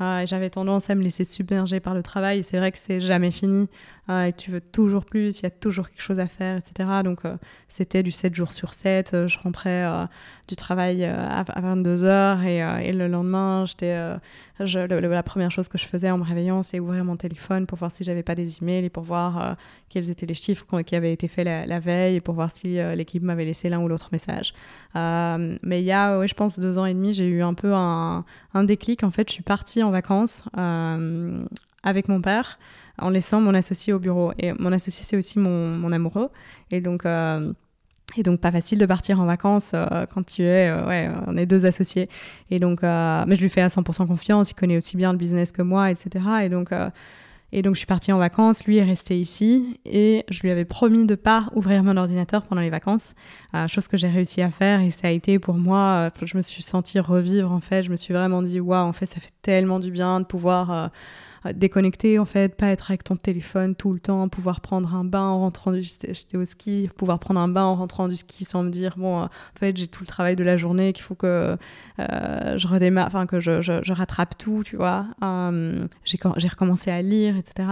[0.00, 2.44] J'avais tendance à me laisser submerger par le travail.
[2.44, 3.68] C'est vrai que c'est jamais fini
[4.10, 6.88] et tu veux toujours plus, il y a toujours quelque chose à faire, etc.
[7.04, 7.20] Donc
[7.68, 9.26] c'était du 7 jours sur 7.
[9.26, 9.84] je rentrais
[10.48, 14.18] du travail à, 22h et, et, le lendemain, j'étais
[14.64, 17.90] la première chose que je faisais en me réveillant, c'est ouvrir mon téléphone pour voir
[17.90, 19.54] si j'avais pas des emails et pour voir euh,
[19.88, 22.94] quels étaient les chiffres qui avaient été faits la, veille et pour voir si euh,
[22.94, 24.54] l'équipe m'avait laissé l'un ou l'autre message.
[24.96, 27.72] Euh, mais il y a, je pense, deux ans et demi, j'ai eu un peu
[27.74, 28.24] un,
[28.64, 29.04] déclic.
[29.04, 30.44] En fait, je suis partie en vacances
[31.82, 32.58] avec mon père
[32.98, 34.32] en laissant mon associé au bureau.
[34.38, 36.30] Et mon associé, c'est aussi mon, mon, amoureux.
[36.70, 37.04] Et donc,
[38.16, 41.36] et donc pas facile de partir en vacances euh, quand tu es, euh, ouais, on
[41.36, 42.08] est deux associés.
[42.50, 45.18] Et donc, euh, mais je lui fais à 100% confiance, il connaît aussi bien le
[45.18, 46.24] business que moi, etc.
[46.42, 46.70] Et donc,
[47.52, 50.64] et donc je suis partie en vacances, lui est resté ici et je lui avais
[50.64, 53.14] promis de pas ouvrir mon ordinateur pendant les vacances,
[53.68, 56.62] chose que j'ai réussi à faire et ça a été pour moi, je me suis
[56.62, 59.78] sentie revivre en fait, je me suis vraiment dit waouh, en fait ça fait tellement
[59.78, 60.90] du bien de pouvoir
[61.54, 65.22] déconnecter en fait, pas être avec ton téléphone tout le temps, pouvoir prendre un bain
[65.22, 68.94] en rentrant du ski, pouvoir prendre un bain en rentrant du ski sans me dire
[68.96, 71.56] bon en fait j'ai tout le travail de la journée qu'il faut que
[72.00, 75.06] euh, je redémarre, enfin que je, rattrape tout, tu vois.
[75.20, 77.68] Hum, j'ai recommencé à lire, etc.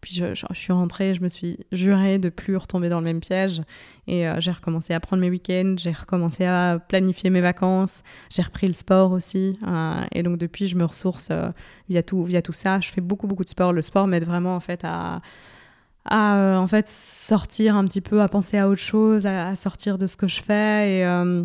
[0.00, 3.62] Puis je, suis rentrée, je me suis jurée de plus retomber dans le même piège
[4.06, 8.42] et euh, j'ai recommencé à prendre mes week-ends, j'ai recommencé à planifier mes vacances, j'ai
[8.42, 11.30] repris le sport aussi euh, et donc depuis je me ressource
[11.88, 12.80] via tout via tout ça.
[12.80, 13.72] Je fais beaucoup beaucoup de sport.
[13.72, 15.20] Le sport m'aide vraiment en fait à
[16.04, 20.06] à en fait sortir un petit peu, à penser à autre chose, à, sortir de
[20.06, 21.44] ce que je fais et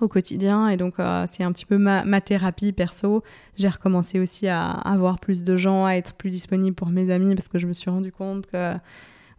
[0.00, 0.68] au quotidien.
[0.68, 3.22] Et donc, euh, c'est un petit peu ma thérapie perso.
[3.56, 7.34] J'ai recommencé aussi à, avoir plus de gens, à être plus disponible pour mes amis
[7.34, 8.74] parce que je me suis rendu compte que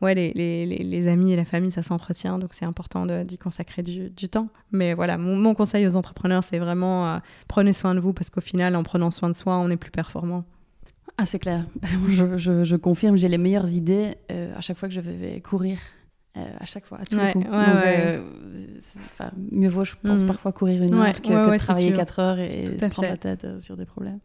[0.01, 2.39] ouais, les, les, les amis et la famille, ça s'entretient.
[2.39, 4.49] Donc, c'est important d'y consacrer du, du, temps.
[4.71, 8.41] Mais voilà, mon, conseil aux entrepreneurs, c'est vraiment euh, prenez soin de vous parce qu'au
[8.41, 10.45] final, en prenant soin de soi, on est plus performant.
[11.17, 11.65] Ah, c'est clair.
[12.09, 15.41] je, je, je, confirme, j'ai les meilleures idées euh, à chaque fois que je vais
[15.41, 15.79] courir.
[16.37, 17.45] Euh, à chaque fois, à tous les coups.
[17.45, 18.21] Donc, euh,
[19.51, 20.27] mieux vaut, je pense, mm.
[20.27, 23.75] parfois courir une heure que, travailler quatre heures et, se prendre la tête euh, sur
[23.75, 24.19] des problèmes.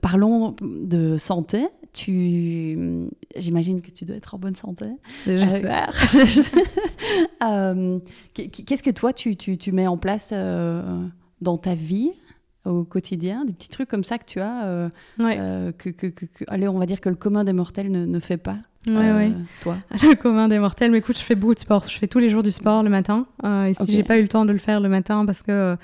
[0.00, 1.68] parlons de santé.
[1.92, 4.86] Tu, j'imagine que tu dois être en bonne santé.
[5.26, 5.90] J'espère.
[8.34, 12.12] Qu'est-ce que toi tu, tu, tu, mets en place dans ta vie
[12.64, 16.78] au quotidien, des petits trucs comme ça que tu as, que, que, que, allez, on
[16.78, 19.34] va dire que le commun des mortels ne, ne fait pas oui, oui.
[19.60, 20.90] Toi Le commun des mortels.
[20.90, 21.84] Mais écoute, je fais beaucoup de sport.
[21.86, 23.26] Je fais tous les jours du sport le matin.
[23.44, 25.52] Euh, et si j'ai pas eu le temps de le faire le matin parce que
[25.52, 25.76] euh,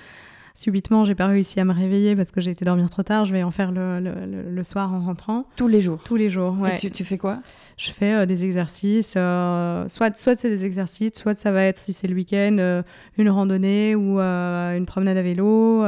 [0.57, 3.33] subitement j'ai pas réussi à me réveiller parce que j'ai été dormir trop tard, je
[3.33, 5.47] vais en faire le, le, le, soir en rentrant.
[5.57, 6.75] Tous les jours Tous les jours, ouais.
[6.75, 7.41] Et tu, tu fais quoi?
[7.77, 9.13] Je fais euh, des exercices.
[9.13, 12.83] soit soit c'est des exercices, soit ça va être, si c'est le week-end,
[13.19, 15.85] une randonnée ou une promenade à vélo.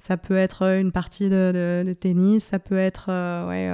[0.00, 2.44] ça peut être une partie de, de, de tennis.
[2.44, 3.08] Ça peut être.
[3.48, 3.70] ouais,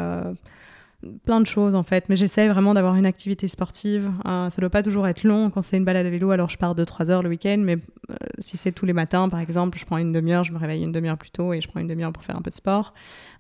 [1.25, 4.11] plein de choses en fait, mais j'essaie vraiment d'avoir une activité sportive.
[4.27, 5.51] Euh, ça doit pas toujours être long.
[5.51, 7.77] Quand c'est une balade à vélo, alors je pars 2-3 heures le week-end, mais
[8.11, 10.85] euh, si c'est tous les matins par exemple, je prends une demi-heure, je me réveille
[10.85, 12.95] une demi-heure plus tôt et je prends une demi-heure pour faire un peu de sport.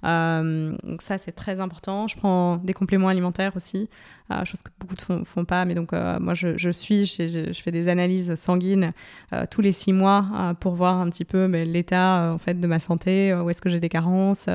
[0.05, 2.09] Euh, donc ça c'est très important.
[2.09, 3.89] Je prends des compléments alimentaires aussi,
[4.45, 8.35] chose que beaucoup ne font, pas, mais donc moi je, suis, je, fais des analyses
[8.37, 8.93] sanguines
[9.51, 13.35] tous les 6 mois pour voir un petit peu l'état en fait de ma santé,
[13.35, 14.49] où est-ce que j'ai des carences.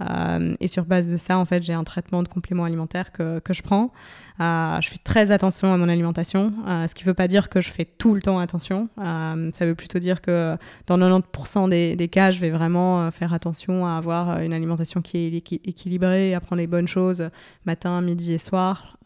[0.00, 3.38] Euh, et sur base de ça, en fait, j'ai un traitement de complément alimentaire que,
[3.38, 3.92] que je prends.
[4.40, 7.48] Euh, je fais très attention à mon alimentation, euh, ce qui ne veut pas dire
[7.48, 8.88] que je fais tout le temps attention.
[8.96, 13.86] ça veut plutôt dire que dans 90% des, des, cas, je vais vraiment faire attention
[13.86, 17.30] à avoir une alimentation qui est équilibrée, à prendre les bonnes choses
[17.64, 18.96] matin, midi et soir.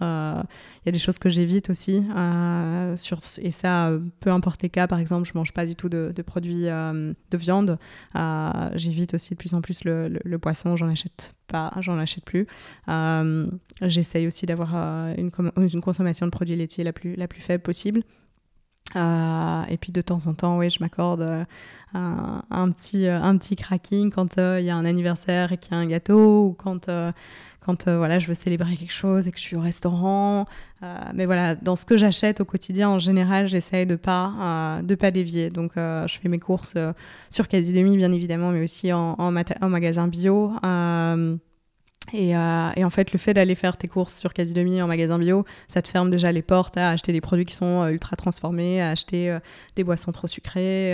[0.88, 2.02] Il y a des choses que j'évite aussi.
[2.96, 5.88] sur, et ça, peu importe les cas, par exemple, je ne mange pas du tout
[5.88, 7.78] de, produits de viande.
[8.74, 12.24] j'évite aussi de plus en plus le, le, le poisson j'en achète pas, j'en achète
[12.24, 12.46] plus.
[12.88, 13.46] Euh,
[13.82, 17.62] j'essaye aussi d'avoir euh, une, une, consommation de produits laitiers la plus, la plus faible
[17.62, 18.02] possible.
[18.96, 21.46] Euh, et puis de temps en temps, oui, je m'accorde
[21.94, 25.74] un, un, petit, un petit cracking quand il y a un anniversaire et qu'il y
[25.74, 26.88] a un gâteau ou quand
[27.60, 30.46] quand euh, voilà, je veux célébrer quelque chose et que je suis au restaurant.
[30.82, 34.82] Euh, mais voilà, dans ce que j'achète au quotidien, en général, j'essaye de pas euh,
[34.82, 35.50] de pas dévier.
[35.50, 36.74] Donc, je fais mes courses
[37.30, 40.52] sur Quasi Demi, bien évidemment, mais aussi en, en, magasin bio.
[42.12, 45.18] Et, euh, et, en fait, le fait d'aller faire tes courses sur Quasi en magasin
[45.18, 48.16] bio, ça te ferme déjà les portes à acheter des produits qui sont euh, ultra
[48.16, 49.40] transformés, à acheter euh,
[49.76, 50.92] des boissons trop sucrées,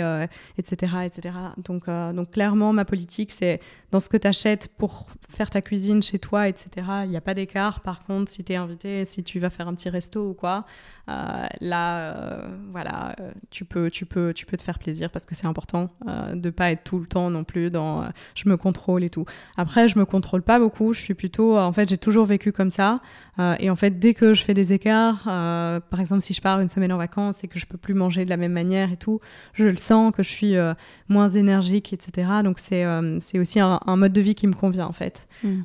[0.57, 1.35] etc., etc.
[1.57, 3.59] Donc, donc clairement, ma politique, c'est
[3.91, 6.87] dans ce que tu achètes pour faire ta cuisine chez toi, etc.
[7.03, 7.81] Il n'y a pas d'écart.
[7.81, 10.65] Par contre, si tu es invité, si tu vas faire un petit resto ou quoi,
[11.07, 12.41] là,
[12.71, 13.15] voilà,
[13.49, 15.89] tu peux, tu peux, tu peux te faire plaisir parce que c'est important
[16.33, 19.25] de pas être tout le temps non plus dans je me contrôle et tout.
[19.57, 20.93] Après, je me contrôle pas beaucoup.
[20.93, 23.01] Je suis plutôt, en fait, j'ai toujours vécu comme ça.
[23.39, 26.41] Euh, et en fait, dès que je fais des écarts, euh, par exemple, si je
[26.41, 28.91] pars une semaine en vacances et que je peux plus manger de la même manière
[28.91, 29.19] et tout,
[29.53, 30.73] je le sens que je suis euh,
[31.09, 32.29] moins énergique, etc.
[32.43, 32.85] Donc c'est
[33.19, 35.27] c'est aussi un, mode de vie qui me convient en fait.
[35.43, 35.63] Mm.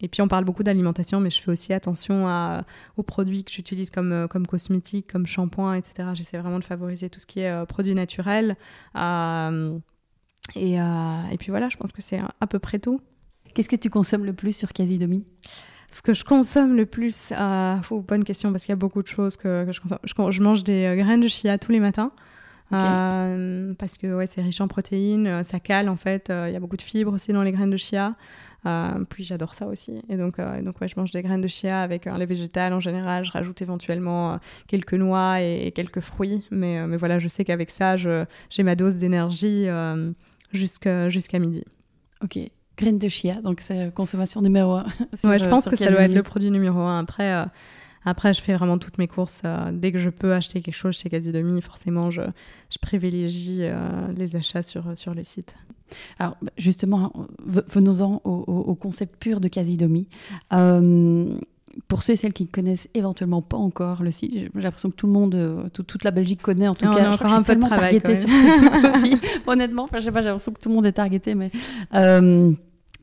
[0.00, 2.64] et puis on parle beaucoup d'alimentation, mais je fais aussi attention à,
[2.96, 6.10] aux produits que j'utilise comme comme cosmétiques, comme shampoing, etc.
[6.14, 8.56] J'essaie vraiment de favoriser tout ce qui est produits naturels.
[10.56, 13.00] Et, et, puis voilà, je pense que c'est à peu près tout.
[13.54, 15.26] Qu'est-ce que tu consommes le plus sur Casidomi
[15.92, 19.08] ce que je consomme le plus, euh, bonne question parce qu'il y a beaucoup de
[19.08, 20.30] choses que, je consomme.
[20.32, 22.12] Je, mange des euh, graines de chia tous les matins
[22.72, 26.30] euh, parce que ouais, c'est riche en protéines, euh, ça cale en fait.
[26.30, 28.14] Il y a beaucoup de fibres aussi dans les graines de chia.
[29.08, 29.92] Puis j'adore ça aussi.
[30.08, 32.80] Et donc, donc ouais, je mange des graines de chia avec un lait végétal en
[32.80, 33.24] général.
[33.24, 36.44] Je rajoute éventuellement quelques noix et, et, quelques fruits.
[36.50, 39.66] Mais, mais voilà, je sais qu'avec ça, j'ai ma dose d'énergie
[40.52, 41.64] jusqu'à jusqu'à midi.
[42.22, 42.38] Ok.
[42.76, 44.84] Graines de chia, donc c'est consommation numéro un.
[45.24, 47.00] ouais, je pense que ça doit être le produit numéro un.
[47.00, 47.44] Après, euh,
[48.04, 49.42] après, je fais vraiment toutes mes courses.
[49.44, 52.22] Euh, dès que je peux acheter quelque chose chez Casidomi, forcément, je,
[52.70, 53.76] je privilégie euh,
[54.16, 55.54] les achats sur, sur le site.
[56.18, 57.12] Alors, bah, justement,
[57.44, 60.08] venons-en au, au, concept pur de Casidomi
[61.88, 64.96] pour ceux et celles qui ne connaissent éventuellement pas encore le site, j'ai l'impression que
[64.96, 67.10] tout le monde, toute la Belgique connaît en tout cas.
[67.10, 69.84] je crois que je suis tellement targetée sur Facebook aussi, honnêtement.
[69.84, 71.50] Enfin, je sais pas, j'ai l'impression que tout le monde est targeté, mais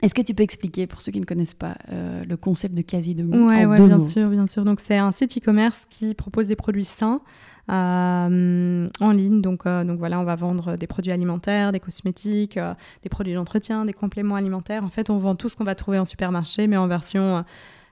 [0.02, 2.82] est-ce que tu peux expliquer, pour ceux qui ne connaissent pas, euh, le concept de
[2.82, 4.64] quasi de Oui, ouais, bien sûr, bien sûr.
[4.64, 7.22] Donc, c'est un site e-commerce qui propose des produits sains
[7.70, 9.42] euh, en ligne.
[9.42, 12.60] Donc, euh, donc, voilà, on va vendre des produits alimentaires, des cosmétiques,
[13.04, 14.84] des produits d'entretien, des compléments alimentaires.
[14.84, 17.44] En fait, on vend tout ce qu'on va trouver en supermarché, mais en version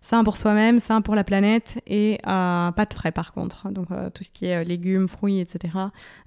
[0.02, 3.70] sain pour soi-même, sain pour la planète et euh, pas de frais par contre.
[3.70, 5.78] Donc euh, tout ce qui est euh, légumes, fruits, etc.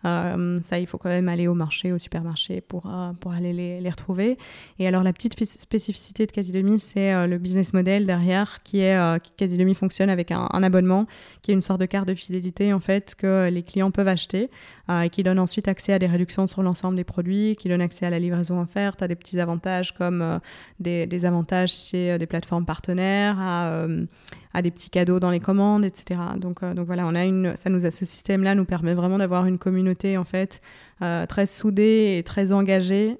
[0.02, 3.90] ça, il faut quand même aller au marché, au supermarché pour, pour aller les, les,
[3.90, 4.38] retrouver.
[4.78, 8.98] Et alors la petite spécificité de Casidomi, c'est le business model derrière qui est
[9.36, 11.06] Casidomi fonctionne avec un, abonnement
[11.42, 14.50] qui est une sorte de carte de fidélité en fait que les clients peuvent acheter
[14.90, 18.06] et qui donne ensuite accès à des réductions sur l'ensemble des produits, qui donne accès
[18.06, 20.40] à la livraison offerte, à des petits avantages comme
[20.80, 24.06] des, des, avantages chez des plateformes partenaires, à euh,
[24.52, 26.20] à, des petits cadeaux dans les commandes, etc.
[26.36, 29.18] Donc, euh, donc voilà, on a une, ça nous a, ce système-là nous permet vraiment
[29.18, 30.60] d'avoir une communauté en fait
[31.02, 33.18] euh, très soudée et très engagée.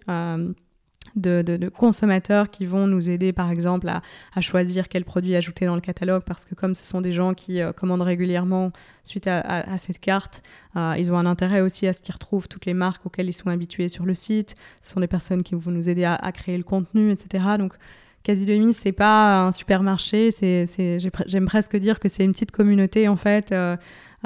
[1.16, 4.02] De, consommateurs qui vont nous aider par exemple à,
[4.40, 7.60] choisir quel produit ajouter dans le catalogue parce que comme ce sont des gens qui
[7.76, 10.42] commandent régulièrement suite à, cette carte,
[10.76, 13.48] ils ont un intérêt aussi à ce qu'ils retrouvent toutes les marques auxquelles ils sont
[13.48, 14.54] habitués sur le site.
[14.80, 17.44] Ce sont des personnes qui vont nous aider à, créer le contenu, etc.
[17.58, 17.74] Donc
[18.22, 23.08] Quasi Demi, c'est pas un supermarché, c'est, j'aime presque dire que c'est une petite communauté
[23.08, 23.76] en fait euh,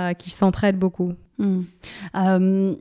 [0.00, 1.14] euh, qui s'entraide beaucoup.
[1.40, 2.74] Euh,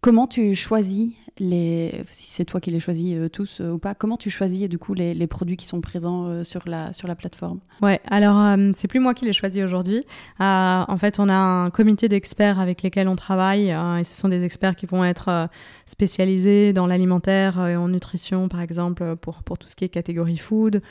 [0.00, 4.16] comment tu choisis si c'est toi qui les choisis euh, tous euh, ou pas, comment
[4.16, 7.60] tu choisis du coup les, produits qui sont présents euh, sur, la, sur la plateforme?
[7.80, 10.04] Ouais, alors c'est plus moi qui les choisis aujourd'hui.
[10.38, 14.44] en fait, on a un comité d'experts avec lesquels on travaille et ce sont des
[14.44, 15.48] experts qui vont être
[15.86, 20.36] spécialisés dans l'alimentaire et en nutrition, par exemple, pour, pour tout ce qui est catégorie
[20.36, 20.82] food,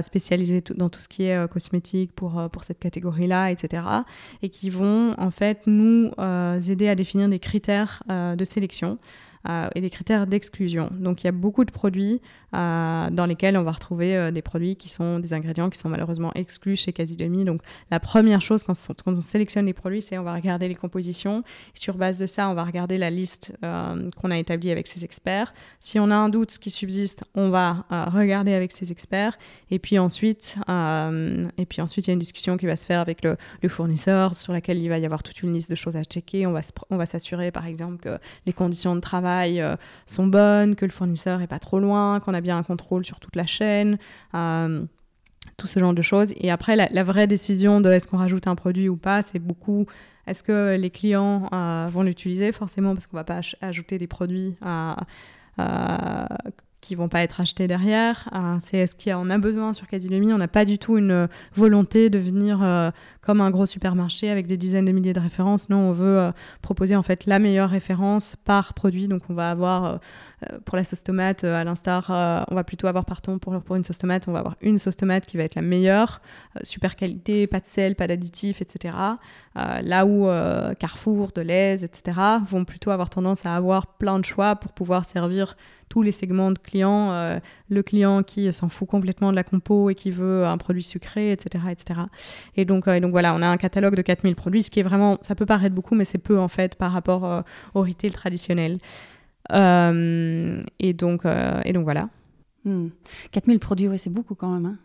[0.00, 3.84] spécialisés dans tout ce qui est cosmétique pour, pour cette catégorie-là, etc.
[4.42, 6.10] Et qui vont en fait nous
[6.68, 8.98] aider à définir des critères de sélection.
[9.48, 10.88] Euh, et des critères d'exclusion.
[10.92, 12.20] Donc il y a beaucoup de produits
[12.54, 15.88] euh, dans lesquels on va retrouver euh, des produits qui sont des ingrédients qui sont
[15.88, 17.44] malheureusement exclus chez Casidomi.
[17.44, 18.74] Donc la première chose quand,
[19.06, 21.42] on sélectionne les produits, c'est on va regarder les compositions.
[21.74, 25.52] sur base de ça, on va regarder la liste qu'on a établie avec ces experts.
[25.80, 29.38] Si on a un doute qui subsiste, on va regarder avec ces experts.
[29.70, 33.00] Et puis ensuite, et puis ensuite, il y a une discussion qui va se faire
[33.00, 33.36] avec le,
[33.68, 36.46] fournisseur sur laquelle il va y avoir toute une liste de choses à checker.
[36.46, 36.52] On
[36.96, 41.40] va s'assurer, par exemple, que les conditions de travail euh, sont bonnes, que le fournisseur
[41.40, 43.98] est pas trop loin, qu'on a bien un contrôle sur toute la chaîne,
[44.34, 44.84] euh,
[45.56, 46.32] tout ce genre de choses.
[46.36, 49.86] Et après, la, vraie décision de est-ce qu'on rajoute un produit ou pas, c'est beaucoup
[50.28, 54.54] est-ce que les clients euh, vont l'utiliser forcément parce qu'on va pas ajouter des produits
[56.80, 58.28] qui vont pas être achetés derrière.
[58.60, 62.18] c'est est-ce qu'on a besoin sur Casilomi On n'a pas du tout une volonté de
[62.18, 62.92] venir
[63.22, 65.68] comme un gros supermarché avec des dizaines de milliers de références.
[65.68, 69.08] Non, on veut proposer en fait la meilleure référence par produit.
[69.08, 70.00] Donc on va avoir
[70.64, 72.06] pour la sauce tomate, à l'instar,
[72.50, 74.96] on va plutôt avoir pardon pour, pour une sauce tomate, on va avoir une sauce
[74.96, 76.20] tomate qui va être la meilleure,
[76.62, 78.96] super qualité, pas de sel, pas d'additifs, etc.
[79.54, 80.26] là où
[80.80, 82.18] Carrefour, Deleuze, etc.
[82.44, 85.56] vont plutôt avoir tendance à avoir plein de choix pour pouvoir servir
[85.92, 89.90] tous les segments de clients, euh, le client qui s'en fout complètement de la compo
[89.90, 91.66] et qui veut un produit sucré, etc.
[91.70, 92.00] etc.
[92.56, 94.82] Et, donc, euh, donc voilà, on a un catalogue de 4000 produits, ce qui est
[94.82, 97.42] vraiment, ça peut paraître beaucoup, mais c'est peu en fait par rapport euh,
[97.74, 98.78] au retail traditionnel.
[99.50, 101.22] et, donc,
[101.64, 102.08] et donc voilà.
[102.64, 103.58] 4000 hmm.
[103.58, 104.66] produits, ouais, c'est beaucoup quand même.
[104.66, 104.78] Hein.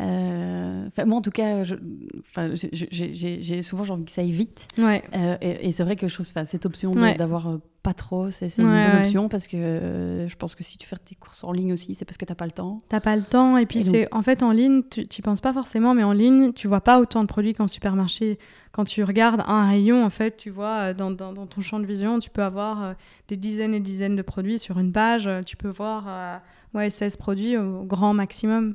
[0.00, 4.68] Euh, moi, en tout cas, j'ai souvent envie que ça aille vite.
[4.78, 5.02] Ouais.
[5.14, 8.64] Euh, et, c'est vrai que je trouve cette option d'avoir euh, pas trop, c'est une
[8.64, 11.94] bonne option parce que je pense que si tu fais tes courses en ligne aussi,
[11.94, 12.78] c'est parce que t'as pas le temps.
[12.88, 13.56] T'as pas le temps.
[13.56, 16.52] Et puis, c'est en fait, en ligne, tu n'y penses pas forcément, mais en ligne,
[16.52, 18.38] tu vois pas autant de produits qu'en supermarché.
[18.72, 21.86] Quand tu regardes un rayon, en fait, tu vois, dans, dans, dans ton champ de
[21.86, 22.94] vision, tu peux avoir
[23.28, 25.30] des dizaines et dizaines de produits sur une page.
[25.46, 26.42] Tu peux voir
[26.74, 28.74] ouais, 16 produits au grand maximum.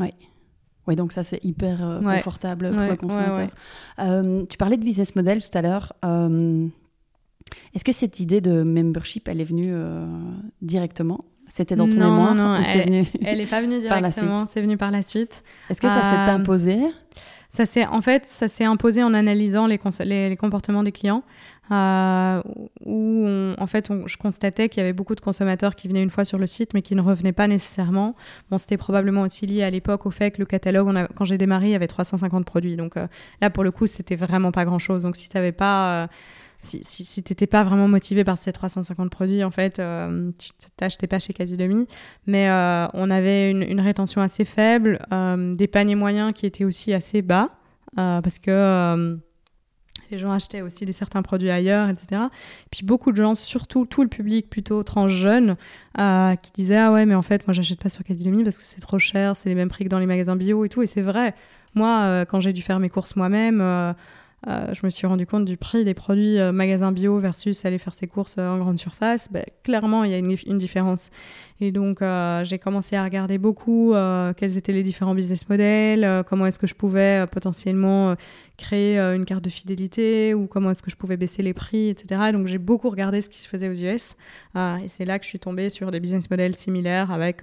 [0.00, 0.10] Oui.
[0.86, 3.48] Oui, donc ça, c'est hyper euh, confortable pour le consommateur.
[4.00, 5.92] Euh, tu parlais de business model tout à l'heure.
[6.04, 6.66] Euh,
[7.74, 9.74] est-ce que cette idée de membership, elle est venue
[10.60, 11.20] directement?
[11.48, 14.90] C'était dans ton non, mémoire Non, non, elle n'est pas venue directement, c'est venu par
[14.90, 15.44] la suite.
[15.68, 16.78] Est-ce que ça s'est imposé?
[17.52, 21.22] ça s'est en fait ça s'est imposé en analysant les, les, comportements des clients
[21.70, 22.42] euh,
[22.84, 26.24] où en fait je constatais qu'il y avait beaucoup de consommateurs qui venaient une fois
[26.24, 28.16] sur le site mais qui ne revenaient pas nécessairement.
[28.50, 31.24] Bon c'était probablement aussi lié à l'époque au fait que le catalogue on a, quand
[31.24, 32.76] j'ai démarré il y avait 350 produits.
[32.76, 33.06] Donc euh,
[33.40, 36.06] là pour le coup c'était vraiment pas grand chose donc si tu n'avais pas euh,
[36.62, 41.06] si, si, si pas vraiment motivé par ces 350 produits, en fait, euh, tu t'achetais
[41.06, 41.86] pas chez Quasi Demi.
[42.26, 46.64] Mais euh, on avait une, une, rétention assez faible, euh, des paniers moyens qui étaient
[46.64, 47.50] aussi assez bas,
[47.96, 49.18] parce que
[50.12, 52.22] les gens achetaient aussi des certains produits ailleurs, etc.
[52.32, 55.56] Et puis beaucoup de gens, surtout tout le public plutôt transjeune,
[55.96, 58.80] qui disaient ah ouais mais en fait moi j'achète pas sur Demi parce que c'est
[58.80, 60.82] trop cher, c'est les mêmes prix que dans les magasins bio et tout.
[60.82, 61.34] Et c'est vrai.
[61.74, 63.94] Moi, quand j'ai dû faire mes courses moi-même
[64.48, 67.78] euh, je me suis rendu compte du prix des produits euh, magasins bio versus aller
[67.78, 69.28] faire ses courses euh, en grande surface.
[69.30, 71.10] Ben, clairement, il y a une différence.
[71.62, 72.00] Et donc,
[72.42, 73.94] j'ai commencé à regarder beaucoup
[74.36, 78.16] quels étaient les différents business models, comment est-ce que je pouvais potentiellement
[78.56, 82.32] créer une carte de fidélité ou comment est-ce que je pouvais baisser les prix, etc.
[82.32, 84.16] donc, j'ai beaucoup regardé ce qui se faisait aux US.
[84.56, 87.42] et c'est là que je suis tombée sur des business models similaires avec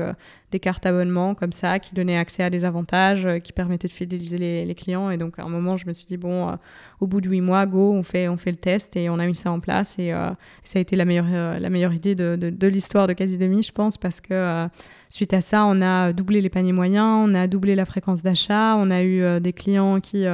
[0.51, 4.37] des cartes abonnement comme ça qui donnaient accès à des avantages, qui permettaient de fidéliser
[4.37, 5.09] les, les, clients.
[5.11, 6.57] Et donc, à un moment, je me suis dit, bon
[7.01, 9.25] au bout de huit mois, go, on fait, on fait le test et on a
[9.25, 9.97] mis ça en place.
[9.99, 10.29] Et euh,
[10.63, 13.71] ça a été la meilleure, euh, la meilleure idée de, de, l'histoire de Quasi je
[13.71, 14.67] pense, parce que euh,
[15.09, 18.75] suite à ça, on a doublé les paniers moyens, on a doublé la fréquence d'achat,
[18.77, 20.25] on a eu des clients qui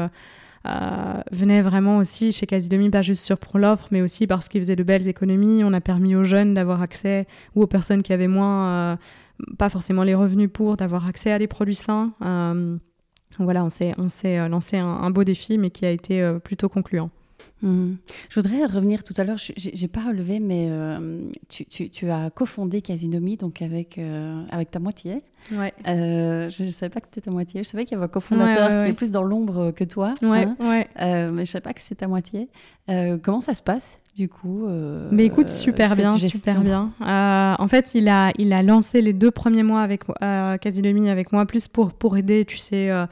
[1.32, 4.76] venaient vraiment aussi chez Quasi pas juste sur pour l'offre, mais aussi parce qu'ils faisaient
[4.76, 5.64] de belles économies.
[5.64, 8.98] On a permis aux jeunes d'avoir accès, ou aux personnes qui avaient moins,
[9.60, 12.14] pas forcément les revenus pour, d'avoir accès à des produits sains
[13.70, 17.10] s'est, on s'est euh, lancé un, beau défi, mais qui a été euh, plutôt concluant.
[17.62, 17.98] Mhm.
[18.30, 22.10] Je voudrais revenir tout à l'heure, je n'ai pas relevé, mais euh, tu, tu, tu,
[22.10, 24.00] as cofondé Casinomi donc avec,
[24.52, 25.18] avec ta moitié.
[25.52, 25.74] Ouais.
[25.86, 27.64] je ne savais pas que c'était ta moitié.
[27.64, 30.14] Je savais qu'il y avait un cofondateur qui est plus dans l'ombre que toi.
[30.22, 30.86] Ouais, hein.
[31.00, 32.50] mais je ne savais pas que c'était ta moitié.
[32.88, 34.68] comment ça se passe du coup
[35.12, 36.92] Mais écoute, super bien, super bien.
[37.00, 40.58] en fait, il a, il a lancé les deux premiers mois avec euh,
[41.10, 43.06] avec moi, plus pour, pour aider, tu sais euh,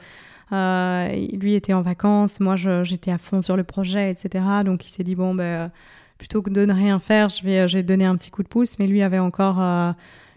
[0.50, 4.44] lui était en vacances, moi j'étais à fond sur le projet, etc.
[4.64, 5.70] Donc il s'est dit, bon, ben,
[6.18, 8.48] plutôt que de ne rien faire, je vais, je vais donner un petit coup de
[8.48, 8.78] pouce.
[8.78, 9.92] Mais lui avait encore euh,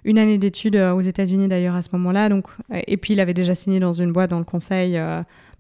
[0.06, 2.30] une année d'études euh, aux États-Unis d'ailleurs à ce moment-là.
[2.30, 5.00] Donc, et puis il avait déjà signé dans une boîte dans le conseil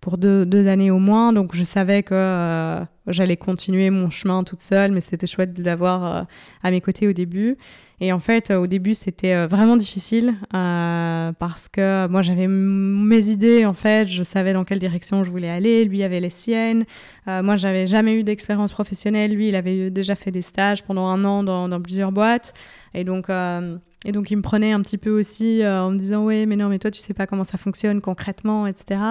[0.01, 1.33] pour deux, deux, années au moins.
[1.33, 6.27] Donc je savais que j'allais continuer mon chemin toute seule, mais c'était chouette de l'avoir
[6.63, 7.57] à mes côtés au début.
[7.99, 13.29] Et en fait, au début, c'était euh, vraiment difficile euh, parce que moi, j'avais mes
[13.29, 15.83] idées, en fait, je savais dans quelle direction je voulais aller.
[15.83, 16.85] Lui avait les siennes.
[17.27, 19.33] Euh, moi, j'avais jamais eu d'expérience professionnelle.
[19.33, 22.53] Lui, il avait déjà fait des stages pendant un an dans, dans plusieurs boîtes.
[22.93, 23.29] Et donc,
[24.07, 26.69] et donc, il me prenait un petit peu aussi en me disant Ouais, mais non,
[26.69, 29.01] mais toi, tu sais pas comment ça fonctionne concrètement, etc.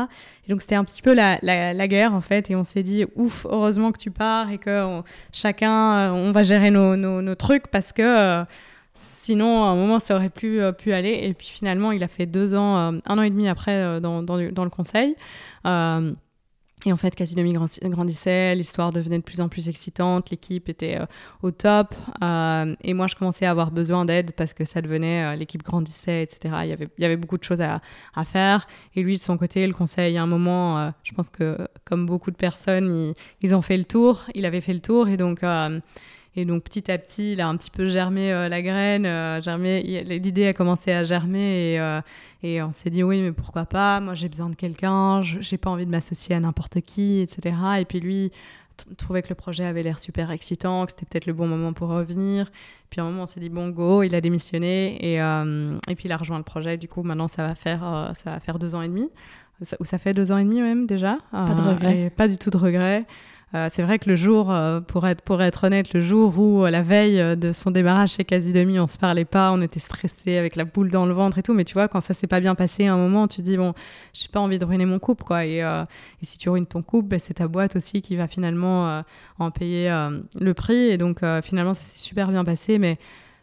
[0.46, 2.50] Et donc, c'était un petit peu la, la, guerre, en fait.
[2.50, 6.70] Et on s'est dit Ouf, heureusement que tu pars et que chacun, on va gérer
[6.70, 8.44] nos, nos, trucs parce que
[8.98, 11.18] Sinon, à un moment, ça aurait euh, pu aller.
[11.22, 14.00] Et puis finalement, il a fait deux ans, euh, un an et demi après euh,
[14.00, 15.16] dans, dans, le conseil.
[16.84, 21.06] Et en fait, Casinomi grandissait, l'histoire devenait de plus en plus excitante, l'équipe était euh,
[21.42, 21.94] au top.
[22.22, 25.62] Euh, et moi, je commençais à avoir besoin d'aide parce que ça devenait, euh, l'équipe
[25.62, 26.54] grandissait, etc.
[26.64, 27.80] Il y, avait, beaucoup de choses à,
[28.24, 28.66] faire.
[28.94, 31.56] Et lui, de son côté, le conseil, à un moment, je pense que
[31.86, 34.26] comme beaucoup de personnes, ils, ont fait le tour.
[34.34, 35.08] Il avait fait le tour.
[35.08, 35.40] Et donc,
[36.36, 39.40] et donc petit à petit, il a un petit peu germé euh, la graine, euh,
[39.40, 42.02] germé, l'idée a commencé à germer et, euh,
[42.42, 44.00] et on s'est dit oui, mais pourquoi pas?
[44.00, 47.56] Moi j'ai besoin de quelqu'un, j'ai pas envie de m'associer à n'importe qui, etc.
[47.80, 48.32] Et puis lui
[48.98, 51.88] trouvait que le projet avait l'air super excitant, que c'était peut-être le bon moment pour
[51.88, 52.50] revenir.
[52.90, 56.04] Puis à un moment, on s'est dit bon go, il a démissionné et, et puis
[56.04, 56.76] il a rejoint le projet.
[56.76, 59.08] Du coup, maintenant ça va faire ça va faire deux ans et demi,
[59.80, 61.16] ou ça fait deux ans et demi même déjà.
[61.32, 62.10] Pas de regret.
[62.10, 63.06] pas du tout de regret.
[63.54, 66.64] Euh, c'est vrai que le jour, euh, pour, être, pour être honnête, le jour où
[66.64, 69.78] euh, la veille de son démarrage chez Quasi Demi, on se parlait pas, on était
[69.78, 71.54] stressé avec la boule dans le ventre et tout.
[71.54, 73.72] Mais tu vois, quand ça s'est pas bien passé à un moment, tu dis bon,
[74.12, 75.46] j'ai pas envie de ruiner mon couple, quoi.
[75.46, 79.02] Et, et si tu ruines ton couple, ben, c'est ta boîte aussi qui va finalement
[79.38, 79.90] en payer
[80.40, 80.88] le prix.
[80.88, 82.98] Et donc finalement, ça s'est super bien passé, mais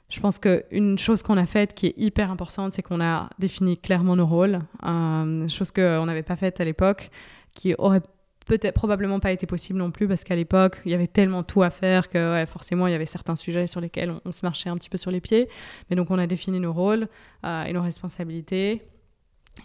[0.10, 3.78] je pense qu'une chose qu'on a faite qui est hyper importante, c'est qu'on a défini
[3.78, 4.60] clairement nos rôles,
[5.48, 7.10] chose qu'on n'avait pas faite à l'époque,
[7.54, 8.02] qui aurait
[8.46, 11.64] peut-être probablement pas été possible non plus parce qu'à l'époque il y avait tellement tout
[11.64, 14.78] à faire que forcément il y avait certains sujets sur lesquels on, se marchait un
[14.78, 15.50] petit peu sur les pieds
[15.90, 17.08] mais donc on a défini nos rôles
[17.46, 18.82] euh, et nos responsabilités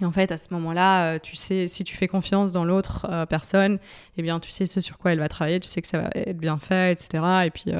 [0.00, 3.06] et en fait, à ce moment-là, euh, tu sais, si tu fais confiance dans l'autre
[3.08, 3.78] euh, personne,
[4.16, 6.10] eh bien, tu sais ce sur quoi elle va travailler, tu sais que ça va
[6.14, 7.24] être bien fait, etc.
[7.46, 7.72] Et puis,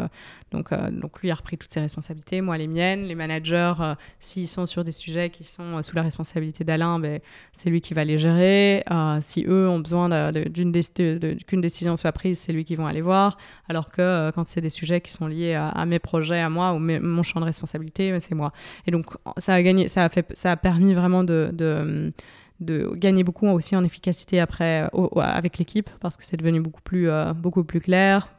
[0.51, 3.03] donc, euh, donc lui a repris toutes ses responsabilités, moi les miennes.
[3.03, 6.99] Les managers, euh, s'ils sont sur des sujets qui sont euh, sous la responsabilité d'Alain,
[6.99, 7.21] ben,
[7.53, 8.85] c'est lui qui va les gérer.
[9.21, 13.37] si eux ont besoin qu'une décision soit prise, c'est lui qui vont aller voir.
[13.69, 16.79] Alors que quand c'est des sujets qui sont liés à, mes projets, à moi ou
[16.79, 18.53] mon champ de responsabilité, ben, c'est moi.
[18.87, 22.13] Et donc ça a gagné, ça a fait, ça a permis vraiment de
[22.61, 27.65] gagner beaucoup aussi en efficacité après avec l'équipe parce que c'est devenu beaucoup plus beaucoup
[27.65, 28.35] plus clair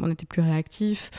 [0.00, 1.10] on était plus réactif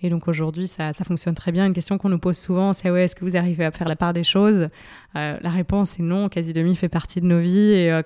[0.00, 1.66] et donc aujourd'hui, ça, ça, fonctionne très bien.
[1.66, 3.96] Une question qu'on nous pose souvent, c'est ouais, est-ce que vous arrivez à faire la
[3.96, 4.68] part des choses?
[5.16, 6.28] Euh, La réponse est non.
[6.28, 8.02] Quasi demi fait partie de nos vies euh,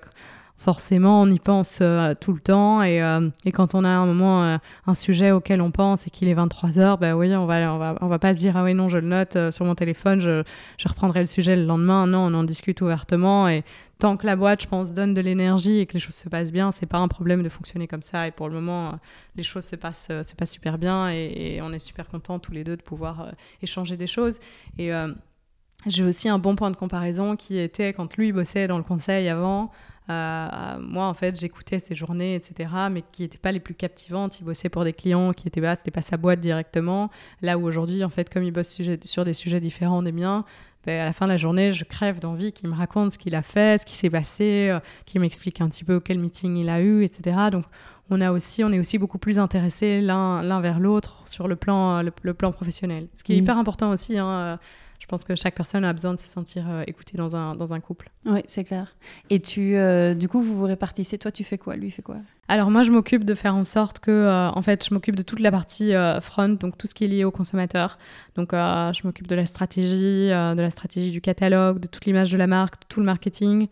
[0.63, 2.81] forcément, on y pense euh, tout le temps.
[2.83, 2.97] Et,
[3.45, 6.79] et, quand on a un moment, un sujet auquel on pense et qu'il est 23
[6.79, 8.89] heures, bah oui, on va, on va, on va pas se dire ah oui non,
[8.89, 10.43] je le note sur mon téléphone, je,
[10.77, 12.07] je reprendrai le sujet le lendemain.
[12.07, 13.63] Non, on en discute ouvertement et
[14.03, 16.51] tant que la boîte, je pense, donne de l'énergie et que les choses se passent
[16.51, 18.27] bien, c'est pas un problème de fonctionner comme ça.
[18.27, 18.91] Et pour le moment, euh,
[19.37, 22.65] les choses se passent, euh, se super bien et, on est super contents tous les
[22.65, 24.39] deux de pouvoir euh, échanger des choses.
[24.77, 24.91] Et
[25.85, 29.29] j'ai aussi un bon point de comparaison qui était quand lui bossait dans le conseil
[29.29, 29.71] avant.
[30.07, 34.39] Moi, en fait, j'écoutais ses journées, etc., mais qui n'étaient pas les plus captivantes.
[34.39, 37.09] Il bossait pour des clients qui étaient bas, c'était pas sa boîte directement.
[37.41, 40.45] Là où aujourd'hui, en fait, comme il bosse sur des sujets différents des miens,
[40.85, 43.35] ben, à la fin de la journée, je crève d'envie qu'il me raconte ce qu'il
[43.35, 46.67] a fait, ce qui s'est passé, euh, qu'il m'explique un petit peu quel meeting il
[46.67, 47.37] a eu, etc.
[47.51, 47.63] Donc,
[48.09, 52.01] on, a aussi, on est aussi beaucoup plus intéressés l'un vers l'autre sur le plan,
[52.01, 53.07] le, plan professionnel.
[53.15, 53.43] Ce qui est mmh.
[53.43, 54.17] hyper important aussi.
[54.17, 54.57] Hein, euh,
[55.03, 57.73] je pense que chaque personne a besoin de se sentir euh, écoutée dans un, dans
[57.73, 58.09] un couple.
[58.25, 58.95] Oui, c'est clair.
[59.29, 61.17] Et tu, euh, du coup, vous vous répartissez.
[61.17, 61.75] Toi, tu fais quoi?
[61.75, 62.15] Lui, il fait quoi?
[62.47, 65.21] Alors, moi, je m'occupe de faire en sorte que, euh, en fait, je m'occupe de
[65.21, 65.91] toute la partie
[66.21, 67.97] front, donc tout ce qui est lié au consommateur.
[68.35, 72.37] Donc, je m'occupe de la stratégie, de la stratégie du catalogue, de toute l'image de
[72.37, 73.67] la marque, de tout le marketing,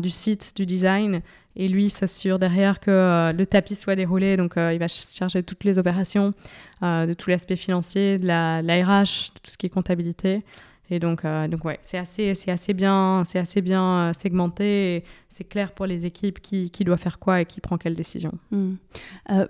[0.00, 1.20] du site, du design.
[1.56, 4.36] Et lui s'assure derrière que euh, le tapis soit déroulé.
[4.36, 6.34] Donc, euh, il va charger de toutes les opérations,
[6.82, 10.42] euh, de tout l'aspect financier, de la, RH, de tout ce qui est comptabilité.
[10.90, 15.02] Et donc, donc ouais, c'est assez, c'est assez bien, c'est assez bien segmenté.
[15.30, 18.32] C'est clair pour les équipes qui, qui, doit faire quoi et qui prend quelle décision.
[18.50, 18.74] Hmm.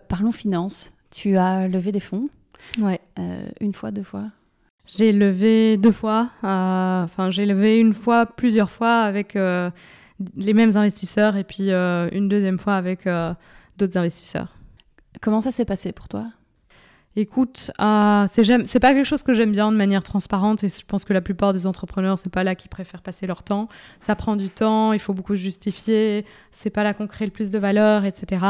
[0.08, 0.92] parlons finances.
[1.10, 2.28] Tu as levé des fonds?
[2.78, 3.00] Ouais.
[3.60, 4.26] une fois, deux fois?
[4.86, 6.30] J'ai levé deux fois.
[6.44, 9.36] Enfin, j'ai levé une fois, plusieurs fois avec
[10.36, 13.34] les mêmes investisseurs et puis euh, une deuxième fois avec euh,
[13.78, 14.56] d'autres investisseurs.
[15.20, 16.26] Comment ça s'est passé pour toi?
[17.16, 21.04] Écoute, euh, c'est pas quelque chose que j'aime bien de manière transparente et je pense
[21.04, 23.68] que la plupart des entrepreneurs, c'est pas là qu'ils préfèrent passer leur temps.
[24.00, 27.52] Ça prend du temps, il faut beaucoup justifier, c'est pas là qu'on crée le plus
[27.52, 28.44] de valeur, etc.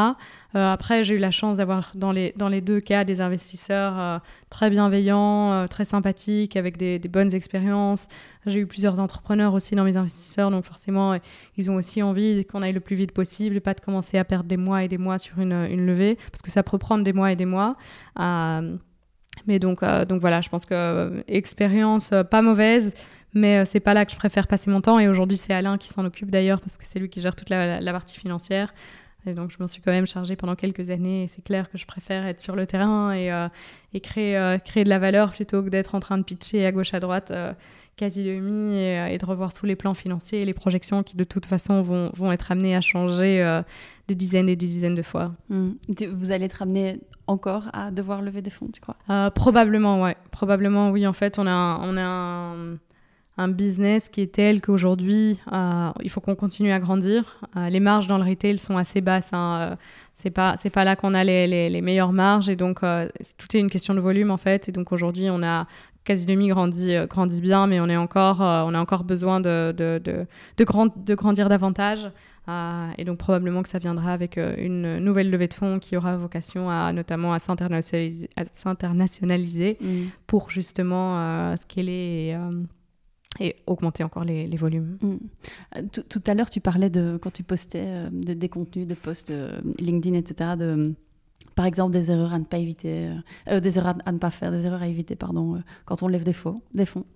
[0.55, 3.98] Euh, après, j'ai eu la chance d'avoir dans les, dans les deux cas des investisseurs
[3.98, 4.18] euh,
[4.50, 8.07] très bienveillants, euh, très sympathiques, avec des, bonnes expériences.
[8.46, 11.18] J'ai eu plusieurs entrepreneurs aussi dans mes investisseurs, donc forcément,
[11.57, 14.24] ils ont aussi envie qu'on aille le plus vite possible et pas de commencer à
[14.24, 17.12] perdre des mois et des mois sur une, levée, parce que ça peut prendre des
[17.12, 17.76] mois et des mois.
[18.18, 22.92] mais donc, donc voilà, je pense que expérience pas mauvaise,
[23.32, 24.98] mais c'est pas là que je préfère passer mon temps.
[24.98, 27.48] Et aujourd'hui, c'est Alain qui s'en occupe d'ailleurs, parce que c'est lui qui gère toute
[27.48, 28.74] la partie financière.
[29.27, 31.27] Et donc, je m'en suis quand même chargée pendant quelques années.
[31.29, 33.31] C'est clair que je préfère être sur le terrain et,
[33.93, 36.95] et créer, créer de la valeur plutôt que d'être en train de pitcher à gauche,
[36.95, 37.33] à droite
[37.97, 41.25] quasi demi et, et, de revoir tous les plans financiers et les projections qui, de
[41.25, 43.62] toute façon, vont, vont être amenés à changer
[44.09, 45.33] des dizaines et des dizaines de fois.
[45.49, 45.72] Hmm.
[46.12, 48.97] Vous allez être amené encore à devoir lever des fonds, tu crois?
[49.11, 50.16] Euh, Probablement, ouais.
[50.31, 51.07] Probablement, oui.
[51.07, 52.77] En fait, on a on a un,
[53.37, 57.41] un business qui est tel qu'aujourd'hui, euh, il faut qu'on continue à grandir.
[57.57, 59.30] Euh, les marges dans le retail sont assez basses.
[59.32, 59.76] Hein.
[60.12, 62.49] c'est pas, c'est pas là qu'on a les, les, les, meilleures marges.
[62.49, 64.68] Et donc, tout est une question de volume, en fait.
[64.68, 65.66] Et donc, aujourd'hui, on a
[66.05, 70.01] quasi demi grandit, grandit bien, mais on, est encore, on a encore besoin de, de,
[70.05, 70.26] de,
[70.57, 72.11] de, grand, de grandir davantage.
[72.47, 75.97] Euh, et donc probablement que ça viendra avec euh, une nouvelle levée de fonds qui
[75.97, 80.09] aura vocation à notamment à s'internationaliser, mm.
[80.26, 82.37] pour justement euh, scaler et,
[83.41, 84.99] et, augmenter encore les, les volumes.
[85.03, 85.87] Mm.
[85.89, 89.32] Tout, à l'heure, tu parlais de quand tu postais de, des contenus, de posts
[89.78, 90.51] LinkedIn, etc.
[90.59, 90.95] De,
[91.55, 93.11] par exemple, des erreurs à ne pas éviter,
[93.51, 96.32] des erreurs à, ne pas faire, des erreurs à éviter, pardon, quand on lève des,
[96.32, 97.07] faux, des fonds.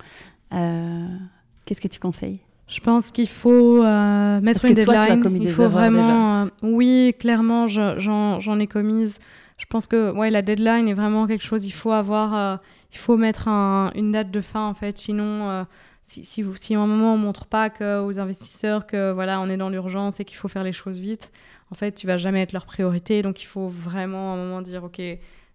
[0.50, 2.40] Qu'est-ce que tu conseilles?
[2.68, 5.40] Je pense qu'il faut euh, mettre une deadline.
[5.42, 6.42] il faut vraiment.
[6.42, 9.18] Euh, oui, clairement, j'en ai commise.
[9.56, 11.64] Je pense que ouais, la deadline est vraiment quelque chose.
[11.64, 12.56] Il faut avoir, euh,
[12.92, 14.98] il faut mettre un, une date de fin en fait.
[14.98, 15.64] Sinon,
[16.08, 17.70] si, si, vous, si à un moment on montre pas
[18.02, 21.32] aux investisseurs que voilà, on est dans l'urgence et qu'il faut faire les choses vite,
[21.70, 23.22] en fait, tu vas jamais être leur priorité.
[23.22, 25.00] Donc, il faut vraiment à un moment dire, ok,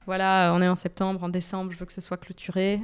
[0.06, 2.82] voilà, on est en septembre, en décembre, je veux que ce soit clôturé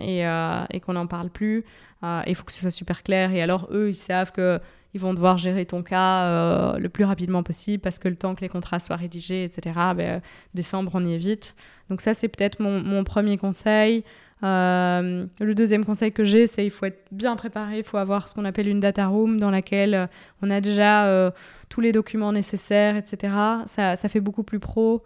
[0.00, 0.22] et,
[0.70, 1.64] et qu'on n'en parle plus.
[2.04, 3.32] Euh, il faut que ce soit super clair.
[3.32, 4.60] Et alors, eux, ils savent que
[4.94, 8.34] ils vont devoir gérer ton cas euh, le plus rapidement possible parce que le temps
[8.34, 10.22] que les contrats soient rédigés, etc., ben,
[10.54, 11.54] décembre, on y est vite.
[11.90, 14.02] Donc ça, c'est peut-être mon, premier conseil.
[14.44, 18.28] Euh, le deuxième conseil que j'ai, c'est il faut être bien préparé, il faut avoir
[18.28, 20.08] ce qu'on appelle une data room dans laquelle
[20.42, 21.32] on a déjà
[21.68, 23.34] tous les documents nécessaires, etc.
[23.66, 25.02] Ça, ça fait beaucoup plus pro.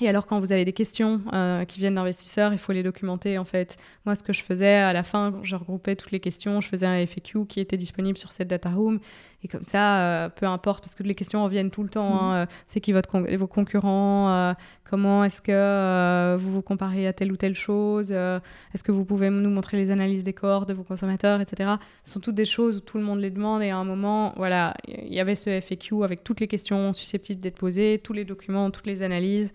[0.00, 3.38] Et alors, quand vous avez des questions euh, qui viennent d'investisseurs, il faut les documenter.
[3.38, 6.60] En fait, moi, ce que je faisais à la fin, je regroupais toutes les questions,
[6.60, 9.00] je faisais un FAQ qui était disponible sur cette data room.
[9.42, 12.20] Et comme ça, euh, peu importe, parce que les questions reviennent tout le temps.
[12.20, 12.42] Hein, mhm.
[12.42, 14.54] euh, c'est qui votre vos concurrents
[14.88, 19.30] Comment est-ce que vous vous comparez à telle ou telle chose Est-ce que vous pouvez
[19.30, 21.72] nous montrer les analyses des corps de vos consommateurs, etc.
[22.04, 23.62] Ce sont toutes des choses où tout le monde les demande.
[23.62, 27.40] Et à un moment, voilà, il y avait ce FAQ avec toutes les questions susceptibles
[27.40, 29.52] d'être posées, tous les documents, toutes les analyses.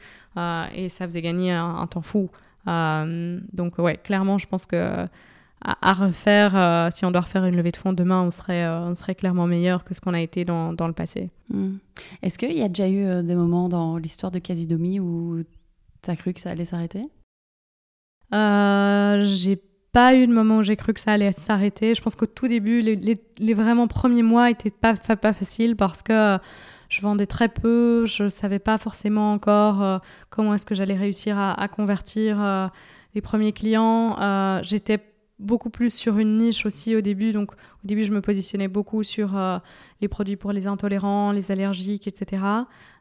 [0.75, 2.29] et ça faisait gagner un, temps fou.
[2.65, 5.07] donc, ouais, clairement, je pense que
[5.63, 8.79] à, refaire, euh, si on doit refaire une levée de fonds demain, on serait, euh,
[8.81, 11.29] on serait clairement meilleur que ce qu'on a été dans, dans le passé.
[11.49, 11.75] Hmm.
[12.23, 15.43] Est-ce qu'il y a déjà eu euh, des moments dans l'histoire de Casidomi où
[16.01, 17.03] tu as cru que ça allait s'arrêter?
[18.31, 21.93] J'ai pas eu de moment où j'ai cru que ça allait s'arrêter.
[21.93, 25.75] Je pense qu'au tout début, les, les, vraiment premiers mois étaient pas, pas, pas faciles
[25.75, 26.39] parce que
[26.87, 31.53] je vendais très peu, je savais pas forcément encore comment est-ce que j'allais réussir à,
[31.61, 32.71] à convertir
[33.13, 34.61] les premiers clients.
[34.63, 35.10] J'étais
[35.41, 37.31] beaucoup plus sur une niche aussi au début.
[37.31, 39.57] Donc au début, je me positionnais beaucoup sur euh,
[39.99, 42.43] les produits pour les intolérants, les allergiques, etc.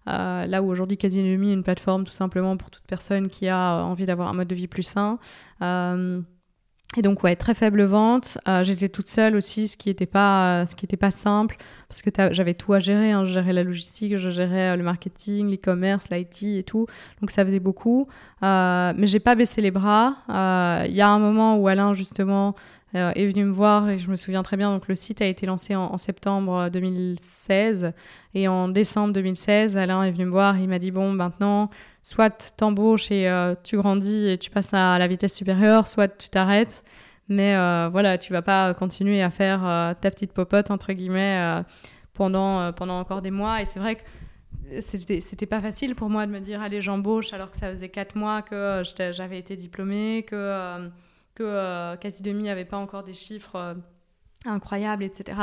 [0.09, 3.85] Euh, là où aujourd'hui, Casinomi est une plateforme tout simplement pour toute personne qui a
[3.85, 5.19] envie d'avoir un mode de vie plus sain.
[5.63, 6.21] Euh,
[6.97, 8.39] et donc, ouais, très faible vente.
[8.49, 10.65] Euh, j'étais toute seule aussi, ce qui n'était pas,
[10.99, 11.57] pas simple,
[11.89, 13.13] parce que j'avais tout à gérer.
[13.13, 13.25] Hein.
[13.25, 16.87] Je gérais la logistique, je gérais euh, le marketing, l'e-commerce, l'IT et tout.
[17.21, 18.09] Donc, ça faisait beaucoup.
[18.43, 20.17] Euh, mais j'ai pas baissé les bras.
[20.29, 22.57] Il y a un moment où Alain, justement,
[22.93, 24.73] est venu me voir et je me souviens très bien.
[24.73, 27.93] Donc le site a été lancé en, septembre 2016
[28.35, 30.59] et en décembre 2016, Alain est venu me voir.
[30.59, 31.71] Il m'a dit bon maintenant,
[32.11, 36.29] soit t'embauches et euh, tu grandis et tu passes à la vitesse supérieure, soit tu
[36.29, 36.85] t'arrêtes.
[37.29, 39.61] Mais euh, voilà, tu vas pas continuer à faire
[40.01, 41.63] ta petite popote entre guillemets
[42.13, 43.63] pendant pendant encore des mois.
[43.63, 44.03] Et c'est vrai que
[44.81, 48.17] c'était, pas facile pour moi de me dire allez j'embauche alors que ça faisait quatre
[48.17, 48.83] mois que
[49.13, 50.91] j'avais été diplômée, que
[51.35, 53.77] que euh, quasi demi n'avait pas encore des chiffres
[54.47, 55.39] euh, incroyables, etc.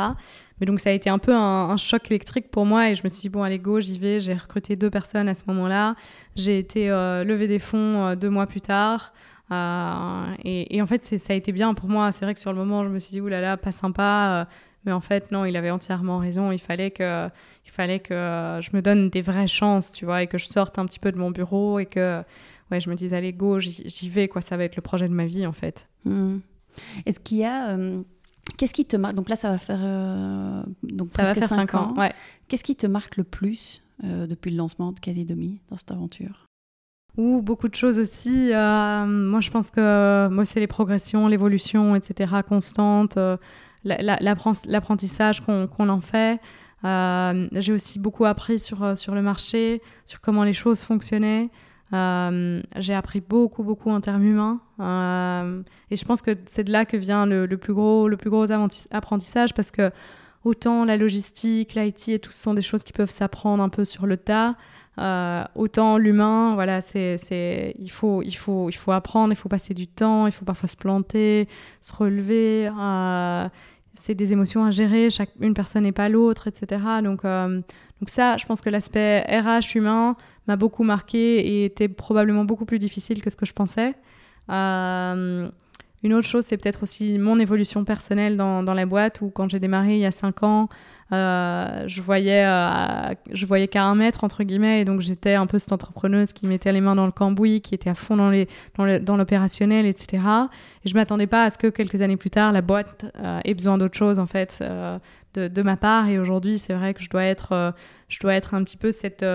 [0.60, 3.10] Mais donc ça a été un peu un, choc électrique pour moi et je me
[3.10, 4.20] suis dit, bon, allez, go, j'y vais.
[4.20, 5.95] J'ai recruté deux personnes à ce moment-là.
[6.36, 9.14] J'ai été euh, lever des fonds deux mois plus tard.
[9.52, 12.12] et, en fait, ça a été bien pour moi.
[12.12, 14.48] C'est vrai que sur le moment, je me suis dit, oulala, pas sympa.
[14.86, 16.52] mais en fait, non, il avait entièrement raison.
[16.52, 17.28] Il fallait que,
[17.66, 20.80] il fallait que je me donne des vraies chances, tu vois, et que je sorte
[20.80, 22.24] un petit peu de mon bureau et que
[22.72, 25.14] ouais, je me dis, allez, go, j'y vais, quoi, ça va être le projet de
[25.14, 25.88] ma vie, en fait.
[26.06, 26.39] Hmm.
[27.06, 27.78] Est-ce qu'il y a.
[28.50, 29.80] Euh, qu'est-ce qui te marque Donc là, ça va faire.
[29.82, 31.93] Euh, donc ça va faire 5 ans.
[31.98, 32.12] Ouais.
[32.48, 36.45] Qu'est-ce qui te marque le plus euh, depuis le lancement de Casidomi dans cette aventure?
[37.18, 38.52] Ou beaucoup de choses aussi.
[38.52, 43.18] moi, je pense que moi, c'est les progressions, l'évolution, etc., constante,
[43.84, 46.39] l'apprentissage qu'on en fait.
[46.84, 51.50] j'ai aussi beaucoup appris sur, sur le marché, sur comment les choses fonctionnaient.
[51.92, 54.60] J'ai appris beaucoup, beaucoup en termes humains.
[55.90, 58.30] et je pense que c'est de là que vient le, le, plus, gros, le plus
[58.30, 58.52] gros
[58.92, 59.92] apprentissage parce que
[60.44, 63.86] autant la logistique, l'IT et tout ce sont des choses qui peuvent s'apprendre un peu
[63.86, 64.56] sur le tas.
[65.00, 69.76] Euh, autant l'humain, voilà, c'est, il, faut, il, faut, il faut apprendre, il faut passer
[69.76, 71.48] du temps, il faut parfois se planter,
[71.82, 72.68] se relever.
[72.68, 73.48] Euh,
[73.94, 76.82] c'est des émotions à gérer, chaque, une personne n'est pas l'autre, etc.
[77.04, 77.62] Donc, euh,
[78.00, 80.16] donc ça, je pense que l'aspect RH humain
[80.48, 83.95] m'a beaucoup marqué et était probablement beaucoup plus difficile que ce que je pensais.
[86.04, 89.50] Une autre chose, c'est peut-être aussi mon évolution personnelle dans, dans, la boîte, où quand
[89.50, 90.70] j'ai démarré il y a cinq ans,
[91.12, 93.14] euh, je voyais, euh,
[93.48, 96.72] voyais qu'à un mètre, entre guillemets, et donc j'étais un peu cette entrepreneuse qui mettait
[96.72, 98.32] les mains dans le cambouis, qui était à fond dans,
[99.00, 100.24] dans, l'opérationnel, etc.
[100.86, 103.56] Et je m'attendais pas à ce que quelques années plus tard, la boîte euh, ait
[103.56, 104.64] besoin d'autre chose, en fait,
[105.34, 106.10] de, de, ma part.
[106.10, 107.74] Et aujourd'hui, c'est vrai que je dois être,
[108.08, 109.26] je dois être un petit peu cette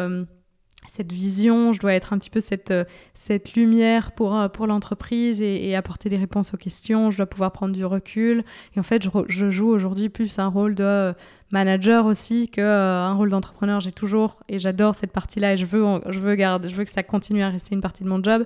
[0.89, 4.67] cette vision, je dois être un petit peu cette, euh, cette lumière pour, euh, pour
[4.67, 8.45] l'entreprise et, apporter des réponses aux questions, je dois pouvoir prendre du recul.
[8.77, 11.13] Et en fait, je, je joue aujourd'hui plus un rôle de euh,
[11.51, 13.81] manager aussi qu'un rôle d'entrepreneur.
[13.81, 16.91] J'ai toujours, et j'adore cette partie-là, et je veux, je, veux garder, je veux que
[16.91, 18.45] ça continue à rester une partie de mon job.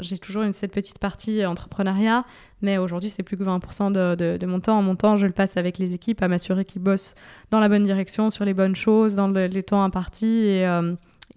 [0.00, 2.24] J'ai toujours cette petite partie entrepreneuriat,
[2.62, 4.80] mais aujourd'hui, c'est plus que 20% de, de, de, mon temps.
[4.82, 7.14] Mon temps, je le passe avec les équipes à m'assurer qu'ils bossent
[7.50, 10.46] dans la bonne direction, sur les bonnes choses, dans les temps impartis.
[10.46, 10.66] Et,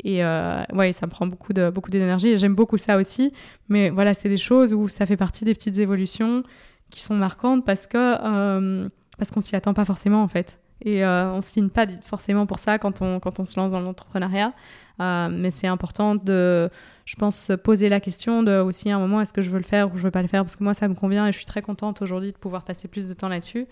[0.04, 3.34] et euh, ouais, ça me prend beaucoup de beaucoup d'énergie j'aime beaucoup ça aussi.
[3.70, 6.44] Mais voilà, c'est des choses où ça fait partie des petites évolutions
[6.90, 10.60] qui sont marquantes parce que euh, parce qu'on s'y attend pas forcément en fait.
[10.82, 13.72] Et euh, on se signe pas forcément pour ça quand on, quand on se lance
[13.72, 14.54] dans l'entrepreneuriat.
[15.00, 16.70] mais c'est important de,
[17.06, 19.58] je pense, se poser la question de aussi à un moment est-ce que je veux
[19.58, 20.44] le faire ou je veux pas le faire?
[20.44, 22.88] Parce que moi ça me convient et je suis très contente aujourd'hui de pouvoir passer
[22.88, 23.66] plus de temps là-dessus.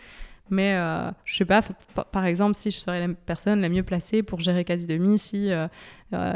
[0.50, 1.62] Mais euh, je sais pas,
[2.12, 5.52] par exemple, si je serais la personne la mieux placée pour gérer quasi demi, si
[5.52, 5.68] euh, euh,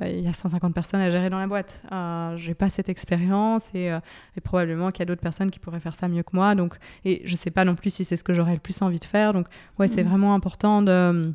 [0.03, 3.69] il y a 150 personnes à gérer dans la boîte, euh, j'ai pas cette expérience
[3.73, 3.95] et,
[4.35, 6.55] et probablement qu'il y a d'autres personnes qui pourraient faire ça mieux que moi.
[6.55, 6.75] Donc,
[7.05, 9.05] et je sais pas non plus si c'est ce que j'aurais le plus envie de
[9.05, 9.33] faire.
[9.33, 10.07] Donc, ouais, c'est mmh.
[10.07, 11.33] vraiment important de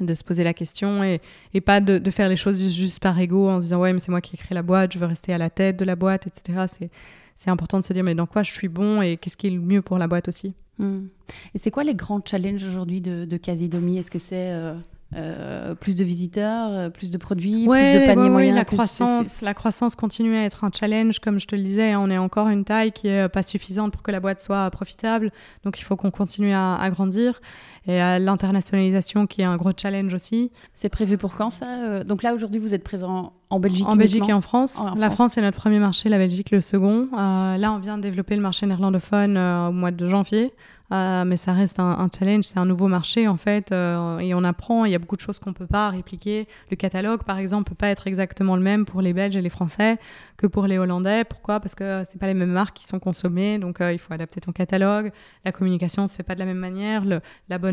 [0.00, 1.20] de se poser la question et,
[1.52, 3.98] et pas de, de, faire les choses juste, par ego en se disant ouais mais
[3.98, 5.96] c'est moi qui ai créé la boîte, je veux rester à la tête de la
[5.96, 6.66] boîte, etc.
[6.68, 6.90] C'est,
[7.36, 9.50] c'est important de se dire mais dans quoi je suis bon et qu'est-ce qui est
[9.50, 10.54] le mieux pour la boîte aussi.
[10.78, 11.06] Hmm.
[11.54, 14.74] Et c'est quoi les grands challenges aujourd'hui de, de Casidomi Est-ce que c'est euh,
[15.16, 19.54] euh, plus de visiteurs, euh, plus de produits, plus de paniers moyens la, croissance, la
[19.54, 21.96] croissance continue à être un challenge, comme je te le disais.
[21.96, 25.32] On est encore une taille qui n'est pas suffisante pour que la boîte soit profitable.
[25.64, 27.40] Donc il faut qu'on continue à, à, grandir.
[27.86, 30.50] Et à l'internationalisation qui est un gros challenge aussi.
[30.74, 34.28] C'est prévu pour quand ça Donc là aujourd'hui vous êtes présent en Belgique En Belgique
[34.28, 34.80] et en France.
[34.96, 35.38] la France.
[35.38, 37.08] est notre premier marché, la Belgique le second.
[37.12, 40.52] là on vient de développer le marché néerlandophone au mois de janvier.
[40.92, 44.42] Euh, mais ça reste un, challenge, c'est un nouveau marché en fait, euh, et on
[44.42, 44.84] apprend.
[44.84, 46.48] Il y a beaucoup de choses qu'on peut pas répliquer.
[46.70, 49.50] Le catalogue, par exemple, peut pas être exactement le même pour les Belges et les
[49.50, 49.98] Français
[50.36, 51.24] que pour les Hollandais.
[51.24, 51.60] Pourquoi?
[51.60, 54.40] Parce que c'est pas les mêmes marques qui sont consommées, donc euh, il faut adapter
[54.40, 55.12] ton catalogue.
[55.44, 57.04] La communication se fait pas de la même manière.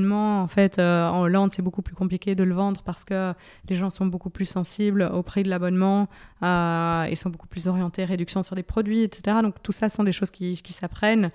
[0.05, 3.33] En fait, en Hollande, c'est beaucoup plus compliqué de le vendre parce que
[3.69, 6.07] les gens sont beaucoup plus sensibles au prix de l'abonnement
[6.41, 9.37] et sont beaucoup plus orientés réduction sur des produits, etc.
[9.41, 11.31] Donc tout ça sont des choses qui, s'apprennent.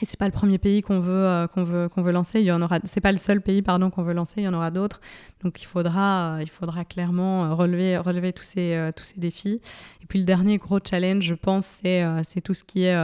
[0.00, 2.40] Et c'est pas le premier pays qu'on veut euh, qu'on veut qu'on veut lancer.
[2.40, 2.78] Il y en aura.
[2.84, 4.40] C'est pas le seul pays pardon qu'on veut lancer.
[4.40, 5.02] Il y en aura d'autres.
[5.44, 9.60] Donc il faudra euh, il faudra clairement euh, relever relever tous ces tous ces défis.
[10.02, 12.96] Et puis le dernier gros challenge, je pense, c'est c'est tout ce qui est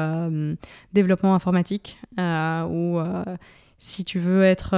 [0.94, 1.98] développement informatique
[3.78, 4.74] si tu veux être,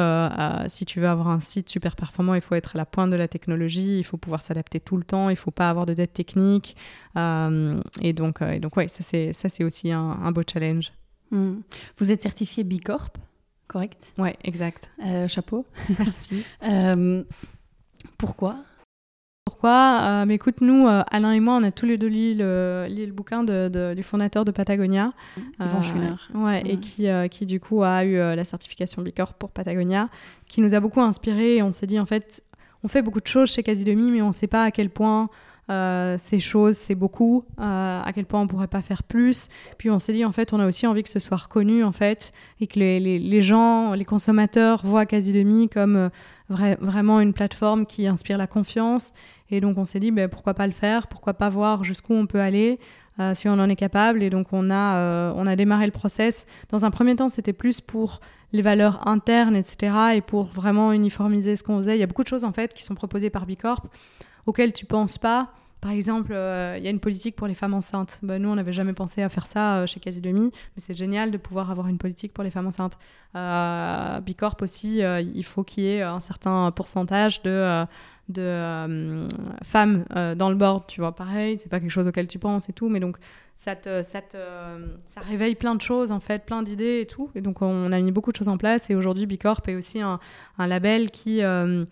[0.68, 3.16] si tu veux avoir un site super performant, il faut être à la pointe de
[3.16, 6.12] la technologie, il faut pouvoir s'adapter tout le temps, il faut pas avoir de dette
[6.12, 6.76] technique.
[7.16, 10.92] et donc, et donc ouais, ça c'est ça c'est aussi un, un beau challenge.
[11.30, 11.60] Hmm.
[11.98, 13.16] Vous êtes certifié B Corp,
[13.68, 14.12] correct?
[14.18, 14.90] Ouais, exact.
[15.04, 15.64] Euh, chapeau.
[15.98, 16.44] Merci.
[16.62, 17.24] Euh,
[18.18, 18.56] pourquoi?
[19.60, 22.86] Pourquoi euh, Mais écoute, nous, Alain et moi, on a tous les deux lu le,
[22.88, 25.12] le bouquin de, du fondateur de Patagonia.
[25.60, 26.16] Yvan.
[26.34, 30.08] Ouais, et qui, qui, du coup, a eu la certification B Corp pour Patagonia,
[30.48, 31.56] qui nous a beaucoup inspiré.
[31.56, 32.42] Et on s'est dit, en fait,
[32.82, 35.28] on fait beaucoup de choses chez Casidomi, mais on ne sait pas à quel point
[35.70, 39.48] euh, ces choses, c'est beaucoup, euh, à quel point on pourrait pas faire plus.
[39.78, 41.92] Puis on s'est dit, en fait, on a aussi envie que ce soit reconnu, en
[41.92, 46.08] fait, et que les, les, gens, les consommateurs voient Quasi Demi comme euh,
[46.48, 49.12] vraiment une plateforme qui inspire la confiance.
[49.50, 52.26] Et donc on s'est dit, ben, pourquoi pas le faire, pourquoi pas voir jusqu'où on
[52.26, 52.78] peut aller.
[53.34, 54.22] si on en est capable.
[54.22, 56.46] Et donc, on a, on a démarré le process.
[56.70, 58.20] Dans un premier temps, c'était plus pour
[58.52, 59.94] les valeurs internes, etc.
[60.14, 61.96] Et pour vraiment uniformiser ce qu'on faisait.
[61.96, 63.86] Il y a beaucoup de choses, en fait, qui sont proposées par Bicorp
[64.46, 68.18] auxquelles tu penses pas par exemple, il y a une politique pour les femmes enceintes.
[68.22, 71.38] Bah, nous, on n'avait jamais pensé à faire ça chez Casidomi, mais c'est génial de
[71.38, 72.98] pouvoir avoir une politique pour les femmes enceintes.
[74.22, 77.86] Bicorp aussi, il faut qu'il y ait un certain pourcentage de
[78.30, 79.26] de euh,
[79.62, 82.68] femmes euh, dans le board, tu vois, pareil, c'est pas quelque chose auquel tu penses
[82.68, 83.16] et tout, mais donc
[83.56, 83.74] ça,
[85.28, 87.30] réveille plein de choses, en fait, plein d'idées et tout.
[87.34, 90.00] Et donc on a mis beaucoup de choses en place et aujourd'hui Bicorp est aussi
[90.00, 90.18] un,
[90.58, 91.84] un label qui euh,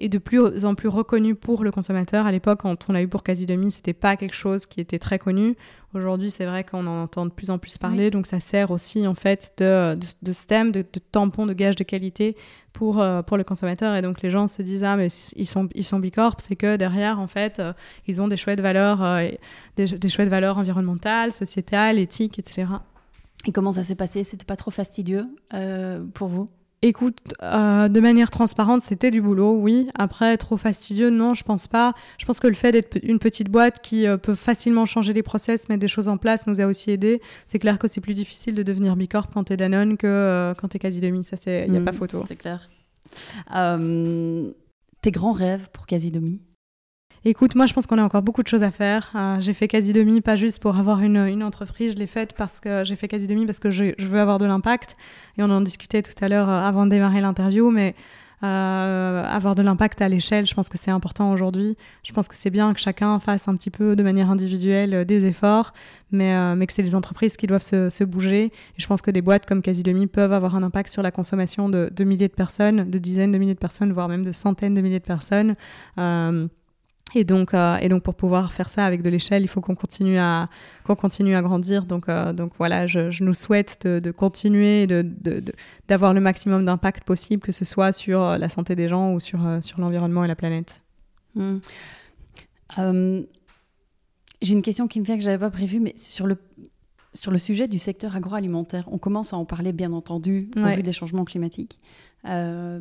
[0.00, 2.26] est de plus en plus reconnu pour le consommateur.
[2.26, 4.98] À l'époque, quand on a eu pour quasi demi, c'était pas quelque chose qui était
[4.98, 5.56] très connu.
[5.92, 9.08] Aujourd'hui, c'est vrai qu'on en entend de plus en plus parler, donc ça sert aussi
[9.08, 12.36] en fait de, de, de stem, de, de, tampon, de gage de qualité
[12.72, 13.96] pour, euh, pour le consommateur.
[13.96, 16.76] Et donc les gens se disent ah mais ils sont ils sont bicorp, c'est que
[16.76, 17.72] derrière en fait euh,
[18.06, 19.28] ils ont des chouettes valeurs, euh,
[19.76, 22.70] des, des, chouettes valeurs environnementales, sociétales, éthiques, etc.
[23.46, 24.22] Et comment ça s'est passé?
[24.22, 25.26] C'était pas trop fastidieux
[26.14, 26.46] pour vous?
[26.82, 29.88] Écoute, euh, de manière transparente, c'était du boulot, oui.
[29.94, 31.92] Après, trop fastidieux, non, je pense pas.
[32.16, 35.22] Je pense que le fait d'être une petite boîte qui euh, peut facilement changer des
[35.22, 37.20] process, mettre des choses en place, nous a aussi aidé.
[37.44, 40.68] C'est clair que c'est plus difficile de devenir Bicorp quand t'es Danone que euh, quand
[40.68, 41.22] t'es quasi demi.
[41.22, 42.24] Ça, c'est, il n'y a mmh, pas photo.
[42.26, 42.70] C'est clair.
[45.02, 46.40] tes grands rêves pour quasi demi
[47.26, 49.10] Écoute, moi je pense qu'on a encore beaucoup de choses à faire.
[49.14, 52.32] Euh, j'ai fait quasi demi, pas juste pour avoir une, une entreprise, je l'ai faite
[52.34, 54.96] parce que j'ai fait quasi demi parce que je, veux avoir de l'impact.
[55.36, 57.94] Et on en discutait tout à l'heure euh, avant de démarrer l'interview, mais
[58.42, 61.76] euh, avoir de l'impact à l'échelle, je pense que c'est important aujourd'hui.
[62.04, 65.26] Je pense que c'est bien que chacun fasse un petit peu de manière individuelle des
[65.26, 65.74] efforts,
[66.10, 68.44] mais, mais que c'est les entreprises qui doivent se, bouger.
[68.44, 71.10] Et je pense que des boîtes comme Quasi Demi peuvent avoir un impact sur la
[71.10, 74.72] consommation de, milliers de personnes, de dizaines de milliers de personnes, voire même de centaines
[74.72, 75.54] de milliers de personnes.
[77.14, 79.74] Et donc, euh, et donc, pour pouvoir faire ça avec de l'échelle, il faut qu'on
[79.74, 80.48] continue à,
[80.84, 81.84] qu'on continue à grandir.
[81.84, 85.04] Donc, euh, donc voilà, je, je, nous souhaite de, de continuer, de,
[85.88, 89.20] d'avoir le maximum d'impact possible, que ce soit sur euh, la santé des gens ou
[89.20, 90.82] sur, sur l'environnement et la planète.
[91.34, 91.58] Mmh.
[92.78, 93.22] Euh,
[94.42, 96.36] j'ai une question qui me fait que j'avais pas prévu, mais sur le,
[97.14, 100.62] sur le sujet du secteur agroalimentaire, on commence à en parler, bien entendu, ouais.
[100.62, 101.78] au vu des changements climatiques
[102.26, 102.78] euh,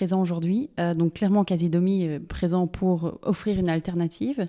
[0.00, 0.70] présents aujourd'hui.
[0.78, 4.46] Euh, donc, clairement, Casidomi est présent pour offrir une alternative.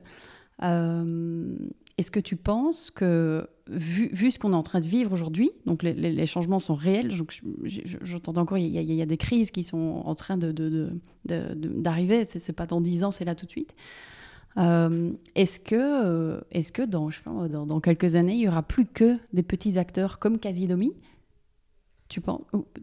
[0.64, 1.54] Euh,
[1.98, 5.52] Est-ce que tu penses que, vu, vu ce qu'on est en train de vivre aujourd'hui,
[5.66, 7.12] donc les, changements sont réels,
[8.02, 12.66] j'entends encore, il y, a, des crises qui sont en train d'arriver, de, c'est pas
[12.66, 13.76] dans 10 ans, c'est là tout de suite.
[14.56, 19.18] Euh, est-ce que, est que dans, dans, dans, quelques années, il y aura plus que
[19.34, 20.94] des petits acteurs comme Casidomi
[22.12, 22.42] tu penses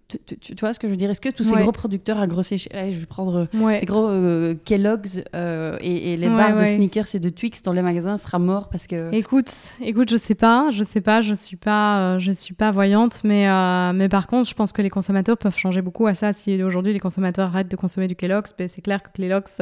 [0.08, 1.10] tu, tu, tu, vois ce que je veux dire?
[1.10, 1.62] Est-ce que tous ces ouais.
[1.62, 3.78] gros producteurs à grosse échelle, je vais prendre ouais.
[3.78, 7.62] ces gros euh, Kellogg's euh, et, et, les ouais, barres de sneakers et de Twix
[7.62, 9.52] dans les magasins sera mort parce que Écoute,
[9.82, 13.20] écoute, je sais pas, je sais pas, je suis pas, euh, je suis pas voyante,
[13.22, 16.32] mais euh, mais par contre, je pense que les consommateurs peuvent changer beaucoup à ça.
[16.32, 19.58] Si aujourd'hui les consommateurs arrêtent de consommer du Kellogg's, ben, c'est clair que Kellogg's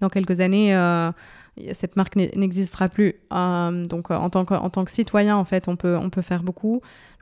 [0.00, 0.72] dans quelques années
[1.72, 3.14] cette marque n'existera plus.
[3.32, 6.22] Euh, donc, en tant, que, en tant que citoyen, en fait, on peut, on peut
[6.22, 6.80] faire beaucoup.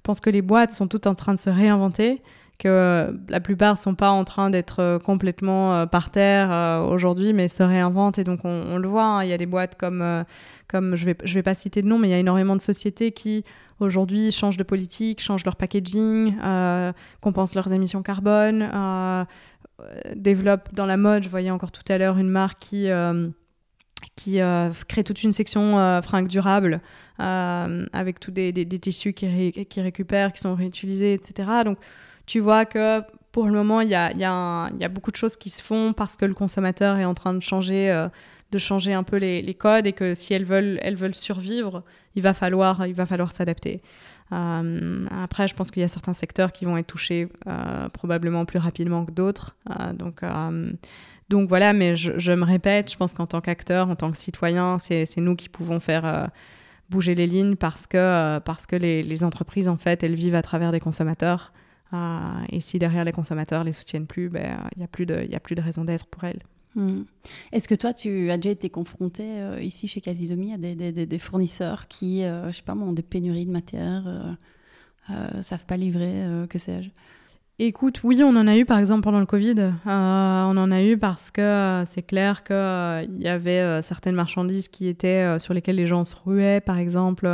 [0.09, 2.23] Pense que les boîtes sont toutes en train de se réinventer,
[2.59, 7.47] que la plupart sont pas en train d'être complètement euh, par terre euh, aujourd'hui, mais
[7.47, 8.19] se réinventent.
[8.19, 10.25] Et donc, on, le voit, hein, il y a des boîtes comme, euh,
[10.67, 12.63] comme je vais, je vais pas citer de nom, mais il y a énormément de
[12.63, 13.45] sociétés qui
[13.81, 16.91] aujourd'hui changent de politique, changent leur packaging, euh,
[17.21, 19.25] compensent leurs émissions carbone, euh,
[20.17, 21.23] développent dans la mode.
[21.23, 22.89] Je voyais encore tout à l'heure une marque qui
[24.17, 26.81] qui euh, crée toute une section euh, fringues durables
[27.21, 31.49] euh, avec tous des, tissus qui, ré, qui récupèrent, qui sont réutilisés, etc.
[31.65, 31.79] Donc
[32.27, 35.93] tu vois que pour le moment, il y a, beaucoup de choses qui se font
[35.93, 38.09] parce que le consommateur est en train de changer, euh,
[38.51, 41.83] de changer un peu les, codes et que si elles veulent, survivre,
[42.15, 42.81] il va falloir,
[43.31, 43.83] s'adapter.
[44.33, 47.29] Euh, après, je pense qu'il y a certains secteurs qui vont être touchés
[47.93, 49.57] probablement plus rapidement que d'autres.
[49.95, 50.23] donc
[51.29, 54.79] donc voilà, mais je, me répète, je pense qu'en tant qu'acteur, en tant que citoyen,
[54.79, 56.27] c'est nous qui pouvons faire euh,
[56.89, 60.43] bouger les lignes parce que, euh, parce que les, entreprises, en fait, elles vivent à
[60.43, 61.53] travers des consommateurs.
[61.93, 62.19] Euh,
[62.51, 65.35] et si derrière les consommateurs les soutiennent plus, il ben, n'y a, plus de, y
[65.35, 66.43] a plus de raison d'être pour elles.
[66.75, 67.03] Mmh.
[67.53, 69.25] Est-ce que toi, tu as déjà été confronté
[69.61, 73.51] ici chez Casidomi à des, des, fournisseurs qui, je sais pas ont des pénuries de
[73.51, 74.37] matière,
[75.43, 76.91] savent pas livrer, que sais-je?
[77.61, 79.59] Écoute, oui, on en a eu par exemple pendant le Covid.
[79.59, 84.15] Euh, on en a eu parce que euh, c'est clair qu'il euh, y avait certaines
[84.15, 86.61] marchandises qui étaient sur lesquelles les gens se ruaient.
[86.61, 87.29] Par exemple,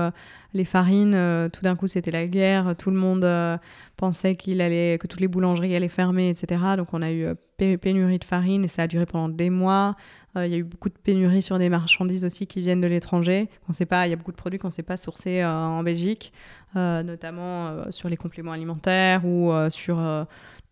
[0.54, 3.60] les farines, tout d'un coup c'était la guerre, tout le monde
[3.98, 6.58] pensait qu'il allait, que toutes les boulangeries allaient fermer, etc.
[6.78, 7.26] Donc on a eu
[7.58, 9.94] pénurie de farine et ça a duré pendant des mois.
[10.36, 13.48] Il y a eu beaucoup de pénuries sur des marchandises aussi qui viennent de l'étranger.
[13.68, 15.82] On sait pas, il y a beaucoup de produits qu'on ne sait pas sourcer en
[15.84, 16.32] Belgique.
[16.76, 19.96] Euh, notamment euh, sur les compléments alimentaires ou euh, sur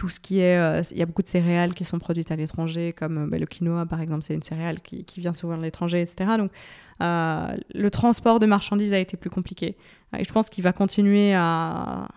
[0.02, 0.82] tout ce qui est.
[0.90, 3.86] Il y a beaucoup de céréales qui sont produites à l'étranger, comme bah, le quinoa,
[3.86, 6.32] par exemple, c'est une céréale qui, vient souvent de l'étranger, etc.
[6.38, 6.50] Donc,
[6.98, 9.76] le transport de marchandises a été plus compliqué.
[10.18, 12.08] Et je pense qu'il va continuer à,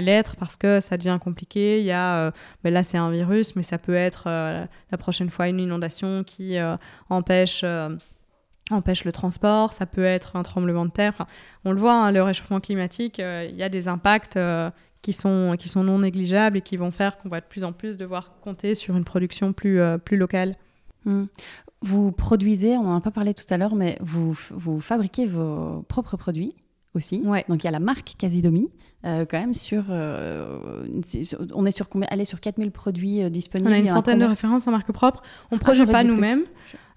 [0.00, 1.80] l'être parce que ça devient compliqué.
[1.80, 2.32] Il y a,
[2.62, 6.56] ben là, c'est un virus, mais ça peut être la prochaine fois une inondation qui
[7.10, 7.64] empêche
[8.70, 11.26] empêche le transport, ça peut être un tremblement de terre.
[11.64, 14.70] on le voit, hein, le réchauffement climatique, euh, il y a des impacts euh,
[15.02, 17.72] qui, sont, qui sont non négligeables et qui vont faire qu'on va de plus en
[17.72, 20.54] plus devoir compter sur une production plus, euh, plus locale.
[21.04, 21.24] Hmm.
[21.80, 25.82] Vous produisez, on n'en a pas parlé tout à l'heure, mais vous, vous fabriquez vos
[25.88, 26.54] propres produits
[26.94, 27.20] aussi.
[27.24, 27.44] Ouais.
[27.48, 28.68] Donc il y a la marque Casidomi,
[29.02, 33.68] quand même sur, on est sur combien Allez sur 4000 produits disponibles.
[33.68, 35.22] On a une centaine de références en marque propre.
[35.50, 36.44] On ne ah, produit pas nous-mêmes.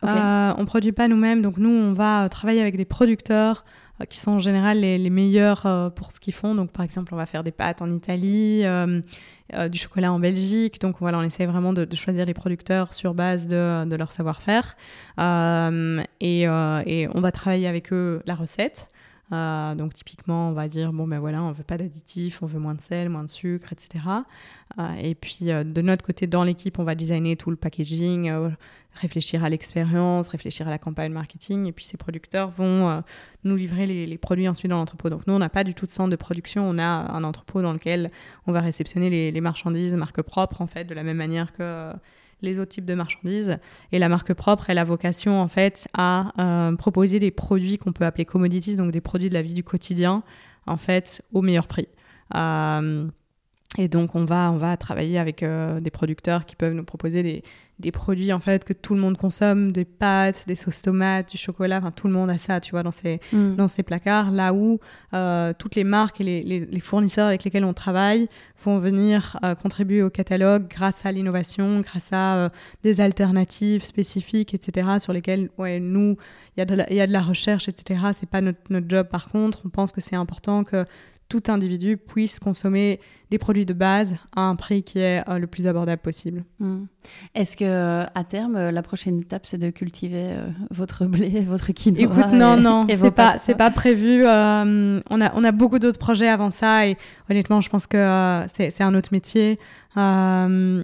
[0.03, 4.17] Euh, on produit pas nous-mêmes, donc nous, on va travailler avec des producteurs euh, qui
[4.17, 6.53] sont en général les, meilleurs euh, pour ce qu'ils font.
[6.53, 8.63] Donc, par exemple, on va faire des pâtes en Italie,
[9.69, 10.81] du chocolat en Belgique.
[10.81, 14.75] Donc, voilà, on essaie vraiment de, choisir les producteurs sur base de, leur savoir-faire.
[15.17, 18.89] Et, on va travailler avec eux la recette.
[19.31, 22.75] donc typiquement, on va dire bon ben voilà, on veut pas d'additifs, on veut moins
[22.75, 24.03] de sel, moins de sucre, etc.
[25.01, 28.29] et puis de notre côté, dans l'équipe, on va designer tout le packaging,
[28.95, 33.01] réfléchir à l'expérience, réfléchir à la campagne marketing, et puis ces producteurs vont euh,
[33.43, 35.09] nous livrer les, produits ensuite dans l'entrepôt.
[35.09, 37.61] Donc nous, on n'a pas du tout de centre de production, on a un entrepôt
[37.61, 38.11] dans lequel
[38.47, 41.93] on va réceptionner les, marchandises marque propre, en fait, de la même manière que euh,
[42.41, 43.57] les autres types de marchandises.
[43.91, 47.91] Et la marque propre, elle a vocation, en fait, à euh, proposer des produits qu'on
[47.91, 50.23] peut appeler commodities, donc des produits de la vie du quotidien,
[50.67, 51.87] en fait, au meilleur prix.
[53.77, 57.43] Et donc, on va, on va travailler avec des producteurs qui peuvent nous proposer des,
[57.79, 61.37] des produits en fait que tout le monde consomme, des pâtes, des sauces tomates, du
[61.37, 63.55] chocolat, enfin tout le monde a ça, tu vois, dans ses, mm.
[63.55, 64.79] dans ses placards, là où
[65.13, 68.29] euh, toutes les marques et les, les, fournisseurs avec lesquels on travaille
[68.63, 72.49] vont venir euh, contribuer au catalogue grâce à l'innovation, grâce à euh,
[72.83, 76.15] des alternatives spécifiques, etc., sur lesquelles, ouais, nous,
[76.55, 79.63] il y, y, a de la recherche, etc., c'est pas notre, notre job par contre,
[79.65, 80.85] on pense que c'est important que
[81.29, 82.99] tout individu puisse consommer
[83.31, 86.43] des produits de base à un prix qui est euh, le plus abordable possible.
[86.59, 86.85] Hmm.
[87.33, 91.71] Est-ce que à terme, euh, la prochaine étape, c'est de cultiver euh, votre blé, votre
[91.71, 94.23] quinoa Écoute, non, non, c'est pas, c'est pas prévu.
[94.23, 96.97] on a, on a beaucoup d'autres projets avant ça et
[97.29, 99.59] honnêtement, je pense que c'est un autre métier.
[99.97, 100.83] Euh,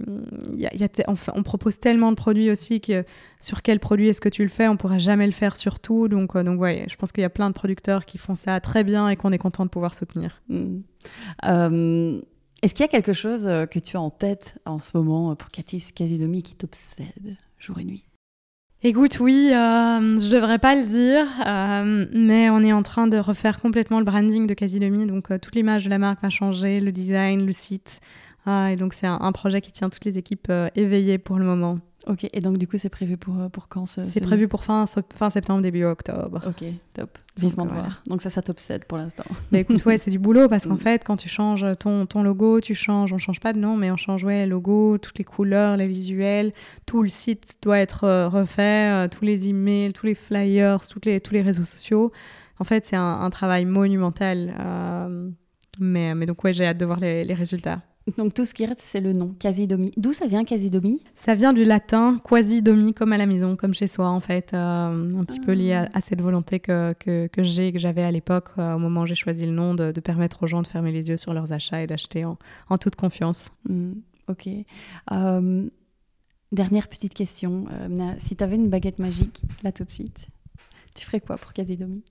[0.54, 3.04] y a, on, propose tellement de produits aussi que
[3.40, 6.08] sur quel produit est-ce que tu le fais, on pourra jamais le faire sur tout.
[6.08, 8.84] Donc, donc ouais, je pense qu'il y a plein de producteurs qui font ça très
[8.84, 10.42] bien et qu'on est content de pouvoir soutenir.
[10.48, 10.80] Hmm.
[12.62, 15.32] Est-ce qu'il y a quelque chose euh, que tu as en tête en ce moment
[15.32, 18.04] euh, pour Katis Casidomi qui t'obsède jour et nuit?
[18.84, 23.16] Écoute, oui, euh, je devrais pas le dire, euh, mais on est en train de
[23.16, 26.90] refaire complètement le branding de Casidomi, donc toute l'image de la marque va changer, le
[26.90, 28.00] design, le site,
[28.46, 31.78] et donc c'est un, projet qui tient toutes les équipes éveillées pour le moment.
[32.08, 34.86] Ok, et donc du coup, c'est prévu pour, euh, pour quand C'est prévu pour fin,
[35.14, 36.40] fin septembre, début octobre.
[36.46, 36.64] Ok,
[36.94, 37.10] top.
[37.38, 38.02] Vivement voir.
[38.08, 39.24] Donc ça, ça t'obsède pour l'instant.
[39.52, 40.80] Mais écoute, ouais, c'est du boulot parce qu'en mm.
[40.80, 43.90] fait, quand tu changes ton, ton logo, tu changes, on change pas de nom, mais
[43.90, 46.52] on change, ouais, logo, toutes les couleurs, les visuels,
[46.86, 51.06] tout le site doit être euh, refait, euh, tous les emails, tous les flyers, toutes
[51.06, 52.10] les, tous les réseaux sociaux.
[52.58, 54.54] En fait, c'est un, travail monumental.
[55.80, 57.80] mais, mais donc, ouais, j'ai hâte de voir les, les résultats.
[58.18, 59.92] Donc tout ce qui reste, c'est le nom, quasi-domi.
[59.96, 63.86] D'où ça vient, quasi-domi Ça vient du latin quasi-domi, comme à la maison, comme chez
[63.86, 64.52] soi, en fait.
[64.54, 68.10] Euh, un petit peu lié à, cette volonté que, que, que j'ai, que j'avais à
[68.10, 70.90] l'époque, euh, au moment où j'ai choisi le nom, de, permettre aux gens de fermer
[70.90, 72.38] les yeux sur leurs achats et d'acheter en,
[72.68, 73.50] en, toute confiance.
[73.68, 73.92] Hmm,
[74.28, 74.48] ok.
[75.12, 75.68] Euh,
[76.50, 77.66] dernière petite question.
[78.18, 80.26] si tu avais une baguette magique, là tout de suite,
[80.96, 82.02] tu ferais quoi pour quasi-domi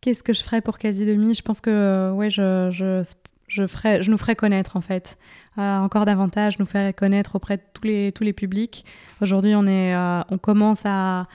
[0.00, 3.02] Qu'est-ce que je ferais pour quasi-domi Je pense que ouais, je, je
[3.50, 5.18] je, ferai, nous ferai connaître en fait.
[5.58, 8.84] Euh, encore davantage, nous faire connaître auprès de tous les, tous les publics.
[9.20, 11.26] Aujourd'hui, on, euh, on commence à,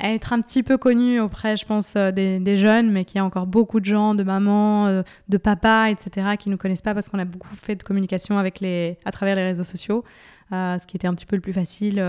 [0.00, 3.24] être un petit peu connu auprès, je pense, euh, des, jeunes, mais qu'il y a
[3.24, 7.08] encore beaucoup de gens, de mamans, de papas, etc., qui ne nous connaissent pas parce
[7.08, 10.04] qu'on a beaucoup fait de communication avec les, à travers les réseaux sociaux.
[10.50, 12.02] ce qui était un petit peu le plus facile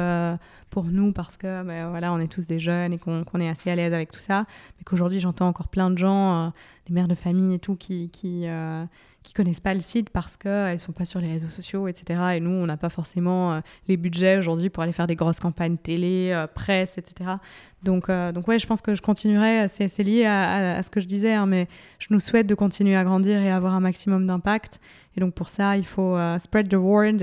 [0.70, 3.70] pour nous parce que ben, voilà, on est tous des jeunes et qu'on est assez
[3.70, 4.46] à l'aise avec tout ça.
[4.78, 6.54] Mais qu'aujourd'hui, j'entends encore plein de gens,
[6.88, 8.10] les mères de famille et tout, qui,
[9.28, 12.36] qui connaissent pas le site parce qu'elles sont pas sur les réseaux sociaux, etc.
[12.36, 13.60] Et nous, on n'a pas forcément euh,
[13.90, 17.32] les budgets aujourd'hui pour aller faire des grosses campagnes télé, euh, presse, etc.
[17.84, 19.68] Donc, euh, donc ouais, je pense que je continuerai.
[19.68, 21.68] C'est lié à, ce que je disais, hein, mais
[22.00, 24.80] je nous souhaite de continuer à grandir et avoir un maximum d'impact.
[25.18, 27.22] Et donc pour ça, il faut spread the word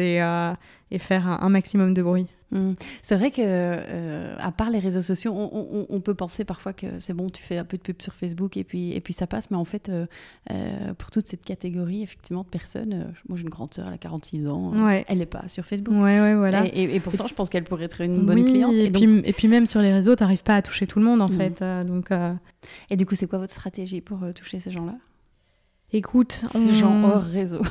[0.95, 2.27] et faire un, maximum de bruit.
[2.53, 2.75] Mm.
[3.03, 7.15] C'est vrai que, euh, à part les réseaux sociaux, on, peut penser parfois que c'est
[7.15, 9.51] bon, tu fais un peu de pub sur Facebook et puis, et puis ça passe.
[9.51, 10.07] Mais en fait, euh,
[10.53, 13.99] euh, pour toute cette catégorie, effectivement, de personnes, moi j'ai une grande sœur, elle a
[13.99, 14.73] 46 ans,
[15.09, 15.95] elle n'est pas sur Facebook.
[15.95, 16.65] Ouais, ouais, voilà.
[16.73, 18.73] Et, pourtant, je pense qu'elle pourrait être une bonne cliente.
[18.73, 21.05] Et, puis, et puis même sur les réseaux, tu n'arrives pas à toucher tout le
[21.05, 21.37] monde, en mm.
[21.37, 21.65] fait.
[21.85, 22.11] donc,
[22.91, 24.95] Et du coup, c'est quoi votre stratégie pour toucher ces gens-là?
[25.95, 27.63] Écoute, ces gens hors réseau.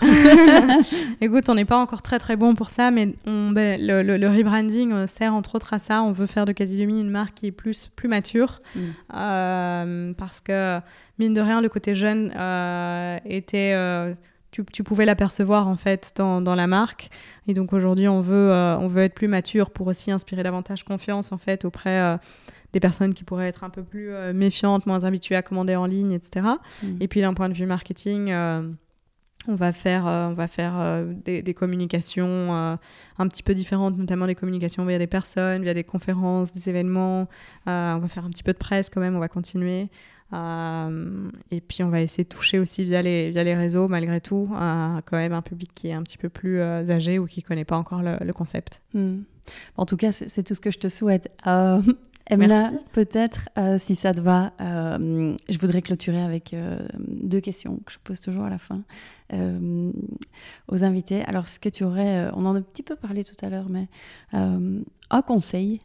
[1.22, 4.94] Écoute, on n'est pas encore très très bon pour ça, mais on, ben, le, rebranding
[4.94, 6.02] euh, sert entre autres à ça.
[6.04, 8.80] On veut faire de Casidemi une marque qui est plus, plus mature, mm.
[9.14, 10.80] euh, parce que
[11.20, 13.76] mine de rien, le côté jeune euh, était,
[14.52, 17.10] tu, tu, pouvais l'apercevoir en fait dans, dans, la marque.
[17.50, 21.34] Et donc aujourd'hui, on veut, on veut être plus mature pour aussi inspirer davantage confiance
[21.34, 22.18] en fait auprès
[22.74, 25.86] des personnes qui pourraient être un peu plus euh, méfiantes, moins habituées à commander en
[25.86, 26.48] ligne, etc.
[26.82, 26.88] Mm.
[27.00, 28.68] Et puis d'un point de vue marketing, euh,
[29.48, 34.36] on va faire, euh, on va faire des, communications un petit peu différentes, notamment des
[34.36, 37.28] communications via des personnes, via des conférences, des événements.
[37.68, 39.90] on va faire un petit peu de presse quand même, on va continuer.
[40.32, 44.48] et puis on va essayer de toucher aussi via les, via les réseaux, malgré tout,
[44.50, 47.66] quand même un public qui est un petit peu plus âgé ou qui ne connaît
[47.66, 48.82] pas encore le, concept.
[48.94, 49.24] Mm.
[49.76, 51.30] En tout cas, c'est tout ce que je te souhaite.
[52.28, 57.80] Emma, peut-être, euh, si ça te va, euh, je voudrais clôturer avec euh, deux questions
[57.86, 58.84] que je pose toujours à la fin
[60.68, 61.24] aux invités.
[61.24, 63.68] Alors, ce que tu aurais, on en a un petit peu parlé tout à l'heure,
[63.68, 63.88] mais
[64.32, 65.82] un conseil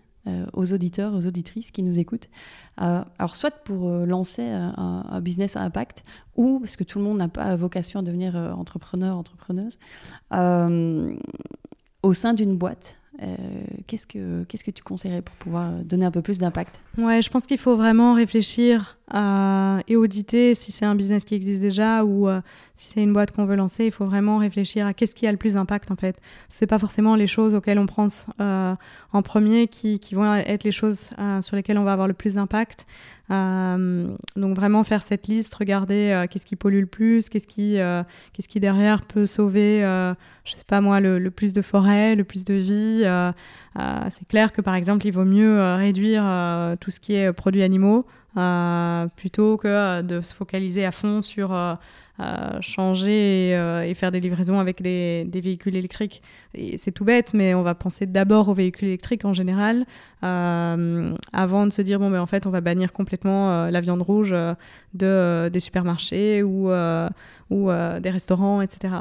[0.53, 2.29] aux auditeurs, aux auditrices qui nous écoutent.
[2.77, 6.05] alors, soit pour lancer un, business à impact,
[6.37, 9.79] ou parce que tout le monde n'a pas vocation à devenir entrepreneur, entrepreneuse,
[10.31, 12.98] au sein d'une boîte.
[13.21, 13.37] Euh,
[13.89, 17.47] qu'est-ce, que, que tu conseillerais pour pouvoir donner un peu plus d'impact Ouais, je pense
[17.47, 22.29] qu'il faut vraiment réfléchir à, et auditer si c'est un business qui existe déjà ou
[22.29, 22.41] euh,
[22.77, 23.87] si c'est une boîte qu'on veut lancer.
[23.87, 26.17] Il faut vraiment réfléchir à qu'est-ce qui a le plus d'impact en fait.
[26.49, 28.77] C'est pas forcément les choses auxquelles on pense euh,
[29.13, 31.11] en premier qui, qui, vont être les choses
[31.43, 32.87] sur lesquelles on va avoir le plus d'impact.
[33.31, 37.79] Euh, donc vraiment faire cette liste, regarder euh, qu'est-ce qui pollue le plus, qu'est-ce qui,
[37.79, 38.03] euh,
[38.33, 39.81] qu'est-ce qui derrière peut sauver,
[40.45, 43.05] je sais pas moi, le, plus de forêts, le plus de vie.
[44.11, 46.23] c'est clair que par exemple, il vaut mieux réduire
[46.81, 48.07] tout ce qui est produits animaux
[49.17, 51.53] plutôt que de se focaliser à fond sur
[52.61, 56.23] changer euh, et, faire des livraisons avec des, véhicules électriques.
[56.77, 59.87] C'est tout bête, mais on va penser d'abord aux véhicules électriques en général,
[60.25, 63.81] euh, avant de se dire, bon, mais en fait, on va bannir complètement euh, la
[63.81, 64.35] viande rouge
[64.95, 66.71] de, des supermarchés ou,
[67.51, 68.95] ou des restaurants, etc.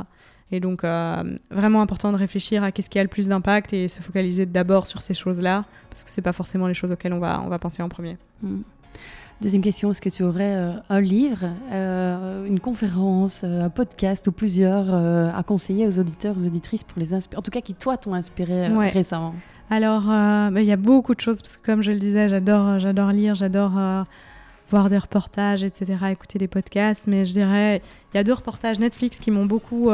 [0.52, 4.02] Et donc, vraiment important de réfléchir à qu'est-ce qui a le plus d'impact et se
[4.02, 7.20] focaliser d'abord sur ces choses-là, parce que ce n'est pas forcément les choses auxquelles on
[7.20, 8.18] va, on va penser en premier.
[8.44, 8.62] Mm.
[9.40, 14.26] Deuxième question, est-ce que tu aurais euh, un livre, euh, une conférence, euh, un podcast
[14.28, 17.76] ou plusieurs à conseiller aux auditeurs, aux auditrices pour les inspirer, en tout cas qui
[17.76, 19.36] toi t'ont inspiré récemment?
[19.70, 22.80] Alors, bah, il y a beaucoup de choses parce que comme je le disais, j'adore,
[22.80, 23.74] j'adore lire, j'adore
[24.70, 27.06] voir des reportages, etc., écouter des podcasts.
[27.06, 27.82] Mais je dirais,
[28.14, 29.92] il y a deux reportages Netflix qui m'ont beaucoup,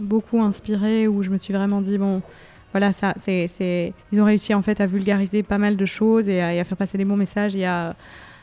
[0.00, 2.20] beaucoup inspiré où je me suis vraiment dit bon
[2.72, 6.42] voilà, ça, c'est, ils ont réussi en fait à vulgariser pas mal de choses et
[6.42, 7.54] à, faire passer des bons messages.
[7.54, 7.94] Il y a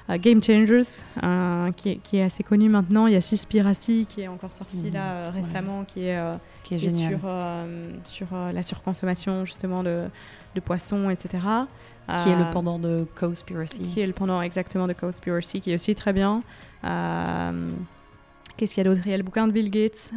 [0.10, 3.08] Game Changers, euh, qui, est, assez connu maintenant.
[3.08, 6.22] Il y a Seaspiracy qui est encore sorti là euh, récemment, qui est,
[6.64, 7.20] qui est, sur,
[8.04, 10.08] sur la surconsommation justement de,
[10.56, 11.44] de poissons, etc.
[12.20, 13.84] Qui est le pendant de Cowspiracy.
[13.94, 16.44] Qui est le pendant exactement de Cowspiracy, qui est aussi très bien.
[18.58, 19.02] Qu'est-ce qu'il y a d'autre?
[19.06, 20.12] Il y a le bouquin de Bill Gates,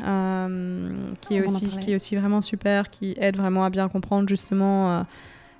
[1.20, 4.91] qui, est aussi, qui est aussi vraiment super, qui aide vraiment à bien comprendre justement
[4.91, 5.03] euh,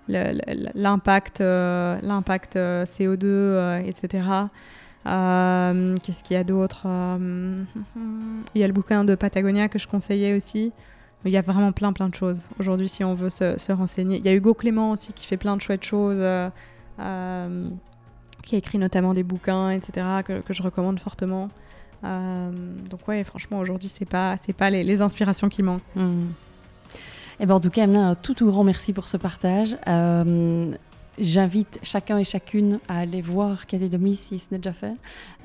[0.09, 1.99] l'impact euh,
[2.85, 4.25] CO2, etc.
[5.07, 6.87] Euh, qu'est-ce qu'il y a d'autre
[8.55, 10.73] Il y a le bouquin de Patagonia que je conseillais aussi.
[11.25, 14.19] Il y a vraiment plein plein de choses aujourd'hui si on veut se, renseigner.
[14.19, 16.19] Il y a Hugo Clément aussi qui fait plein de chouettes choses,
[16.99, 17.49] qui a
[18.53, 20.07] écrit notamment des bouquins, etc.
[20.25, 21.49] que, je recommande fortement.
[22.03, 25.83] donc ouais, franchement aujourd'hui c'est pas pas les, inspirations qui manquent.
[25.97, 26.27] Mmh.
[27.39, 29.77] Eh ben, en tout cas, un tout, tout grand merci pour ce partage.
[29.89, 30.73] Euh,
[31.19, 34.95] j'invite chacun et chacune à aller voir Casidomi si ce n'est déjà fait.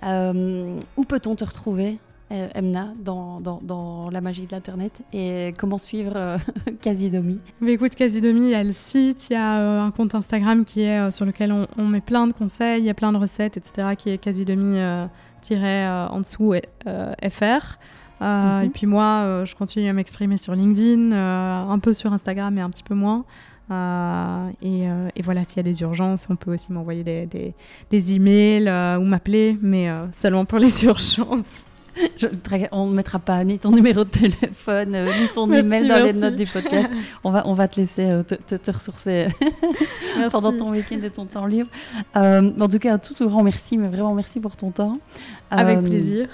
[0.03, 1.97] Euh, où peut-on te retrouver
[2.31, 5.01] euh, Emna, dans, dans, dans, la magie de l'Internet?
[5.11, 6.37] Et comment suivre
[6.81, 10.83] Casidomi Écoute, Casidomi, il y a le site, il y a un compte Instagram qui
[10.83, 13.57] est, sur lequel on, on, met plein de conseils, il y a plein de recettes,
[13.57, 16.53] etc., qui est Casidomi en dessous
[17.29, 17.77] FR.
[18.21, 18.65] Euh, mhm.
[18.65, 22.53] Et puis moi, euh, je continue à m'exprimer sur LinkedIn, euh, un peu sur Instagram,
[22.53, 23.25] mais un petit peu moins.
[24.61, 24.83] Et,
[25.15, 27.53] et, voilà, s'il y a des urgences, on peut aussi m'envoyer des, des,
[27.89, 28.67] des, emails
[28.99, 31.65] ou m'appeler, mais seulement pour les urgences.
[32.71, 36.13] on ne mettra pas ni ton numéro de téléphone, euh, ni ton email dans les
[36.13, 36.91] notes du podcast.
[37.23, 39.27] On va, on va te laisser euh, te, ressourcer
[40.31, 41.69] pendant ton week-end et ton temps libre.
[42.15, 44.97] Euh, en tout cas, un tout, tout grand merci, mais vraiment merci pour ton temps.
[45.49, 46.27] Avec plaisir.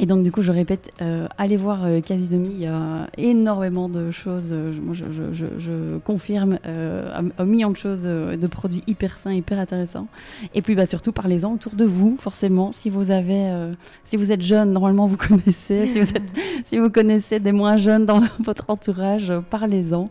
[0.00, 3.88] Et donc, du coup, je répète, euh, allez voir euh, Casidomi, il y a énormément
[3.88, 4.50] de choses.
[4.50, 9.58] Euh, moi, je, je, je, confirme un, million de choses, de produits hyper sains, hyper
[9.58, 10.08] intéressants.
[10.52, 12.72] Et puis, bah, surtout, parlez-en autour de vous, forcément.
[12.72, 13.72] Si vous avez,
[14.02, 15.86] si vous êtes jeune, normalement, vous connaissez.
[15.86, 16.32] Si vous, êtes,
[16.64, 20.06] si vous connaissez des moins jeunes dans votre entourage, parlez-en.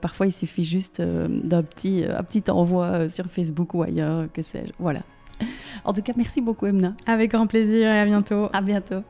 [0.00, 4.72] parfois, il suffit juste d'un petit, un petit envoi sur Facebook ou ailleurs, que sais-je.
[4.78, 5.00] Voilà.
[5.84, 6.94] En tout cas, merci beaucoup, Emna.
[7.06, 8.48] Avec grand plaisir et à bientôt.
[8.52, 9.02] À bientôt.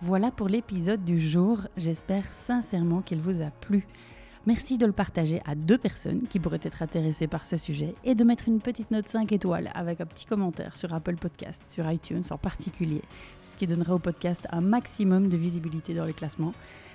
[0.00, 1.60] Voilà pour l'épisode du jour.
[1.76, 3.86] J'espère sincèrement qu'il vous a plu.
[4.46, 8.14] Merci de le partager à deux personnes qui pourraient être intéressées par ce sujet et
[8.14, 11.90] de mettre une petite note 5 étoiles avec un petit commentaire sur Apple Podcast, sur
[11.90, 13.00] iTunes en particulier,
[13.40, 16.52] ce qui donnera au podcast un maximum de visibilité dans les classements.